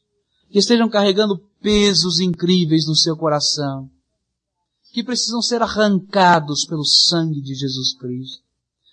que 0.49 0.59
estejam 0.59 0.89
carregando 0.89 1.39
pesos 1.61 2.19
incríveis 2.19 2.87
no 2.87 2.95
seu 2.95 3.15
coração, 3.15 3.89
que 4.91 5.03
precisam 5.03 5.41
ser 5.41 5.61
arrancados 5.61 6.65
pelo 6.65 6.83
sangue 6.83 7.41
de 7.41 7.53
Jesus 7.53 7.95
Cristo. 7.95 8.43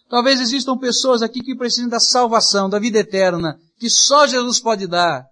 Talvez 0.08 0.40
existam 0.40 0.76
pessoas 0.76 1.22
aqui 1.22 1.40
que 1.40 1.56
precisem 1.56 1.88
da 1.88 1.98
salvação, 1.98 2.68
da 2.68 2.78
vida 2.78 2.98
eterna, 2.98 3.58
que 3.78 3.88
só 3.88 4.26
Jesus 4.26 4.60
pode 4.60 4.86
dar. 4.86 5.26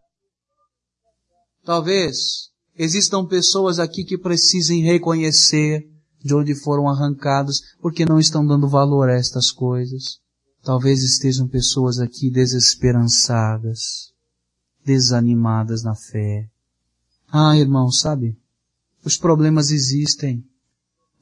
Talvez 1.65 2.49
existam 2.77 3.25
pessoas 3.27 3.79
aqui 3.79 4.05
que 4.05 4.19
precisem 4.19 4.83
reconhecer 4.83 5.83
de 6.25 6.35
onde 6.35 6.55
foram 6.55 6.89
arrancados, 6.89 7.61
porque 7.81 8.07
não 8.07 8.19
estão 8.19 8.45
dando 8.45 8.67
valor 8.67 9.11
a 9.11 9.15
estas 9.15 9.53
coisas. 9.53 10.19
Talvez 10.65 11.03
estejam 11.03 11.47
pessoas 11.47 11.99
aqui 11.99 12.31
desesperançadas, 12.31 14.15
desanimadas 14.83 15.83
na 15.83 15.95
fé. 15.95 16.49
Ah, 17.31 17.55
irmão, 17.55 17.91
sabe? 17.93 18.35
Os 19.05 19.19
problemas 19.19 19.71
existem. 19.71 20.43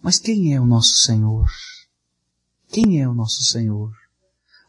Mas 0.00 0.20
quem 0.20 0.54
é 0.54 0.60
o 0.60 0.64
nosso 0.64 0.96
Senhor? 0.98 1.48
Quem 2.68 3.02
é 3.02 3.08
o 3.08 3.14
nosso 3.14 3.42
Senhor? 3.42 3.92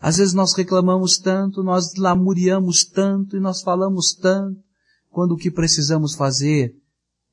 Às 0.01 0.17
vezes 0.17 0.33
nós 0.33 0.55
reclamamos 0.55 1.19
tanto, 1.19 1.61
nós 1.61 1.95
lamuriamos 1.95 2.83
tanto 2.83 3.37
e 3.37 3.39
nós 3.39 3.61
falamos 3.61 4.15
tanto, 4.15 4.59
quando 5.11 5.33
o 5.33 5.37
que 5.37 5.51
precisamos 5.51 6.15
fazer 6.15 6.75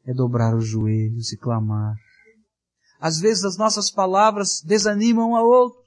é 0.05 0.13
dobrar 0.13 0.55
os 0.55 0.67
joelhos 0.67 1.33
e 1.33 1.39
clamar. 1.39 1.97
Às 3.01 3.19
vezes 3.19 3.45
as 3.45 3.57
nossas 3.57 3.91
palavras 3.91 4.61
desanimam 4.63 5.35
a 5.35 5.43
outros, 5.43 5.80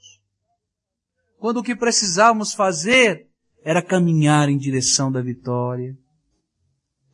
quando 1.43 1.58
o 1.58 1.63
que 1.63 1.75
precisamos 1.75 2.53
fazer 2.53 3.27
era 3.65 3.82
caminhar 3.82 4.47
em 4.47 4.58
direção 4.58 5.12
da 5.12 5.21
vitória. 5.21 5.93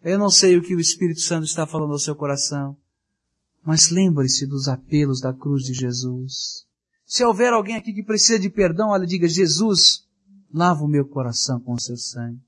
Eu 0.04 0.20
não 0.20 0.30
sei 0.30 0.56
o 0.56 0.62
que 0.62 0.76
o 0.76 0.80
Espírito 0.80 1.20
Santo 1.20 1.46
está 1.46 1.66
falando 1.66 1.94
ao 1.94 1.98
seu 1.98 2.16
coração, 2.16 2.78
mas 3.66 3.90
lembre-se 3.90 4.46
dos 4.46 4.68
apelos 4.68 5.20
da 5.20 5.34
cruz 5.34 5.64
de 5.64 5.74
Jesus. 5.74 6.68
Se 7.08 7.26
houver 7.26 7.54
alguém 7.54 7.76
aqui 7.76 7.92
que 7.92 8.04
precisa 8.04 8.38
de 8.38 8.52
perdão, 8.52 8.90
olha, 8.90 9.08
diga, 9.08 9.28
Jesus, 9.28 10.08
lava 10.54 10.84
o 10.84 10.88
meu 10.88 11.08
coração 11.08 11.60
com 11.60 11.74
o 11.74 11.82
seu 11.82 11.98
sangue. 11.98 12.40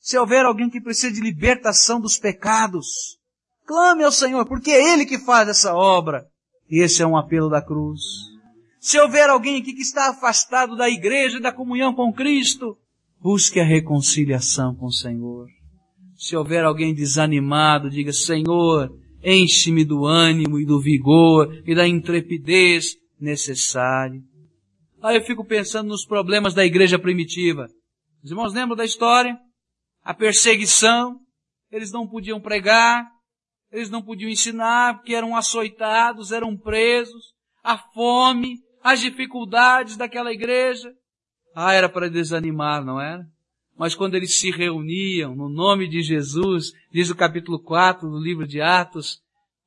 Se 0.00 0.18
houver 0.18 0.44
alguém 0.44 0.68
que 0.68 0.80
precisa 0.80 1.12
de 1.12 1.20
libertação 1.20 2.00
dos 2.00 2.18
pecados, 2.18 3.20
clame 3.64 4.02
ao 4.02 4.10
Senhor, 4.10 4.44
porque 4.46 4.72
é 4.72 4.94
Ele 4.94 5.06
que 5.06 5.20
faz 5.20 5.48
essa 5.48 5.76
obra. 5.76 6.28
E 6.68 6.82
esse 6.82 7.00
é 7.02 7.06
um 7.06 7.16
apelo 7.16 7.48
da 7.48 7.62
cruz. 7.62 8.02
Se 8.88 8.98
houver 8.98 9.28
alguém 9.28 9.60
aqui 9.60 9.74
que 9.74 9.82
está 9.82 10.08
afastado 10.08 10.74
da 10.74 10.88
igreja, 10.88 11.38
da 11.38 11.52
comunhão 11.52 11.92
com 11.94 12.10
Cristo, 12.10 12.74
Busque 13.20 13.60
a 13.60 13.64
reconciliação 13.64 14.74
com 14.74 14.86
o 14.86 14.92
Senhor. 14.92 15.46
Se 16.16 16.34
houver 16.34 16.64
alguém 16.64 16.94
desanimado, 16.94 17.90
diga, 17.90 18.14
Senhor, 18.14 18.90
enche-me 19.22 19.84
do 19.84 20.06
ânimo 20.06 20.58
e 20.58 20.64
do 20.64 20.80
vigor 20.80 21.62
e 21.66 21.74
da 21.74 21.86
intrepidez 21.86 22.96
necessário. 23.20 24.22
Aí 25.02 25.16
eu 25.16 25.22
fico 25.22 25.44
pensando 25.44 25.88
nos 25.88 26.06
problemas 26.06 26.54
da 26.54 26.64
igreja 26.64 26.98
primitiva. 26.98 27.66
Os 28.24 28.30
irmãos 28.30 28.54
lembram 28.54 28.74
da 28.74 28.86
história? 28.86 29.38
A 30.02 30.14
perseguição, 30.14 31.20
eles 31.70 31.92
não 31.92 32.08
podiam 32.08 32.40
pregar, 32.40 33.06
eles 33.70 33.90
não 33.90 34.00
podiam 34.00 34.30
ensinar, 34.30 34.94
porque 34.94 35.14
eram 35.14 35.36
açoitados, 35.36 36.32
eram 36.32 36.56
presos, 36.56 37.34
a 37.62 37.76
fome, 37.76 38.66
as 38.82 39.00
dificuldades 39.00 39.96
daquela 39.96 40.32
igreja. 40.32 40.92
Ah, 41.54 41.72
era 41.72 41.88
para 41.88 42.10
desanimar, 42.10 42.84
não 42.84 43.00
era? 43.00 43.26
Mas 43.76 43.94
quando 43.94 44.16
eles 44.16 44.34
se 44.34 44.50
reuniam 44.50 45.36
no 45.36 45.48
nome 45.48 45.88
de 45.88 46.02
Jesus, 46.02 46.72
diz 46.92 47.10
o 47.10 47.16
capítulo 47.16 47.62
4 47.62 48.08
do 48.08 48.18
livro 48.18 48.46
de 48.46 48.60
Atos, 48.60 49.22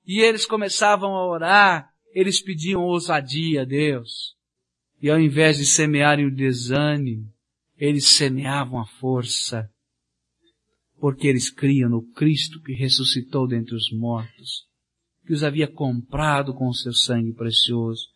e 0.06 0.20
eles 0.20 0.46
começavam 0.46 1.16
a 1.16 1.26
orar, 1.26 1.90
eles 2.14 2.42
pediam 2.42 2.84
ousadia 2.84 3.62
a 3.62 3.66
Deus. 3.66 4.36
E 5.02 5.10
ao 5.10 5.20
invés 5.20 5.58
de 5.58 5.66
semearem 5.66 6.26
o 6.26 6.36
desânimo, 6.36 7.32
eles 7.78 8.10
semeavam 8.10 8.80
a 8.80 8.86
força. 8.86 9.70
Porque 11.00 11.28
eles 11.28 11.50
criam 11.50 11.90
no 11.90 12.04
Cristo 12.12 12.62
que 12.62 12.74
ressuscitou 12.74 13.48
dentre 13.48 13.74
os 13.74 13.92
mortos, 13.92 14.68
que 15.26 15.34
os 15.34 15.44
havia 15.44 15.68
comprado 15.68 16.54
com 16.54 16.68
o 16.68 16.74
seu 16.74 16.94
sangue 16.94 17.34
precioso. 17.34 18.11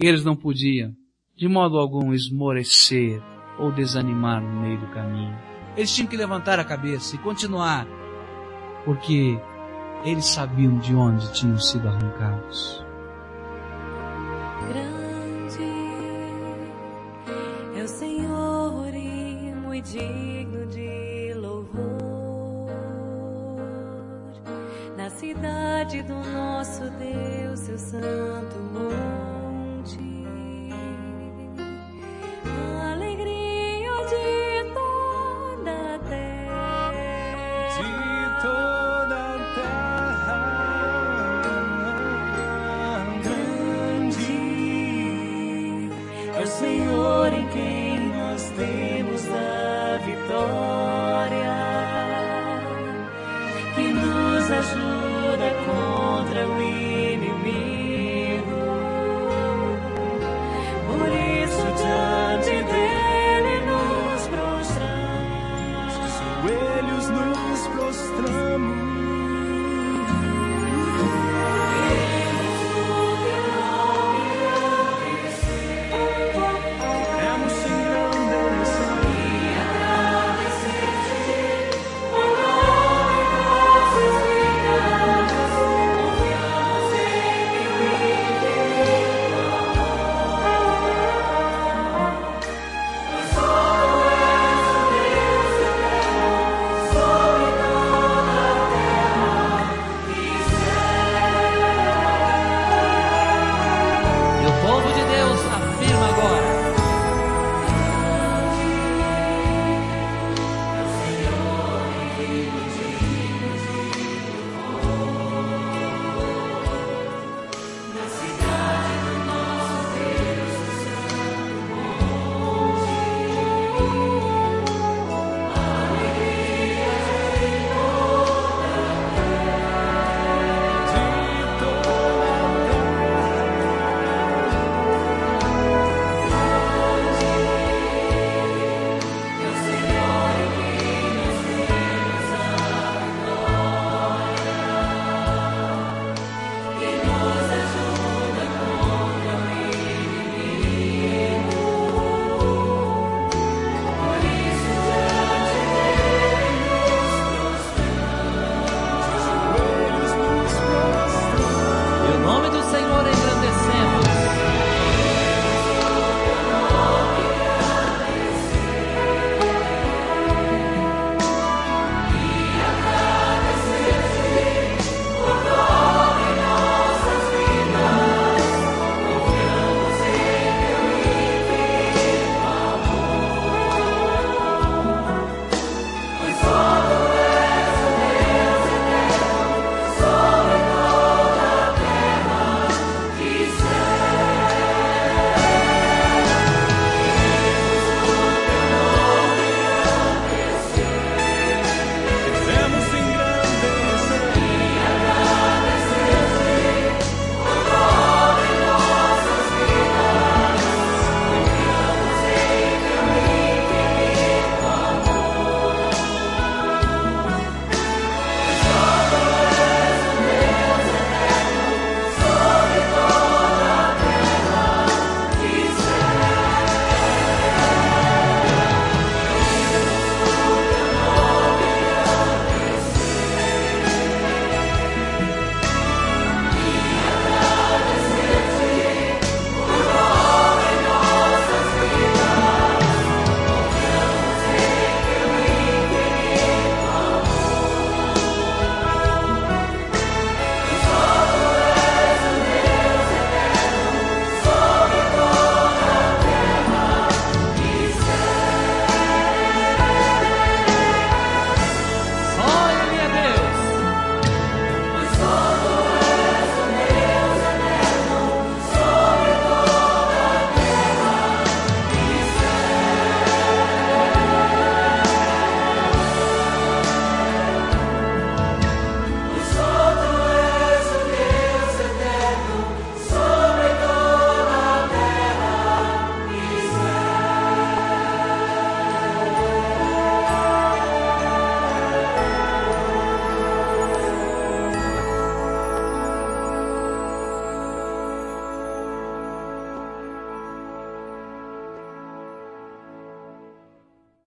E 0.00 0.06
eles 0.06 0.24
não 0.24 0.36
podiam, 0.36 0.92
de 1.36 1.48
modo 1.48 1.78
algum, 1.78 2.12
esmorecer 2.12 3.22
ou 3.58 3.72
desanimar 3.72 4.40
no 4.40 4.60
meio 4.60 4.78
do 4.78 4.86
caminho. 4.88 5.36
Eles 5.76 5.94
tinham 5.94 6.08
que 6.08 6.16
levantar 6.16 6.58
a 6.60 6.64
cabeça 6.64 7.16
e 7.16 7.18
continuar, 7.18 7.86
porque 8.84 9.38
eles 10.04 10.26
sabiam 10.26 10.78
de 10.78 10.94
onde 10.94 11.32
tinham 11.32 11.58
sido 11.58 11.88
arrancados. 11.88 12.86
digno 19.92 20.66
de 20.66 21.34
louvor. 21.34 22.68
Na 24.96 25.08
cidade 25.10 26.02
do 26.02 26.14
nosso 26.14 26.82
Deus, 26.90 27.60
seu 27.60 27.78
santo 27.78 28.56
monte. 28.72 29.27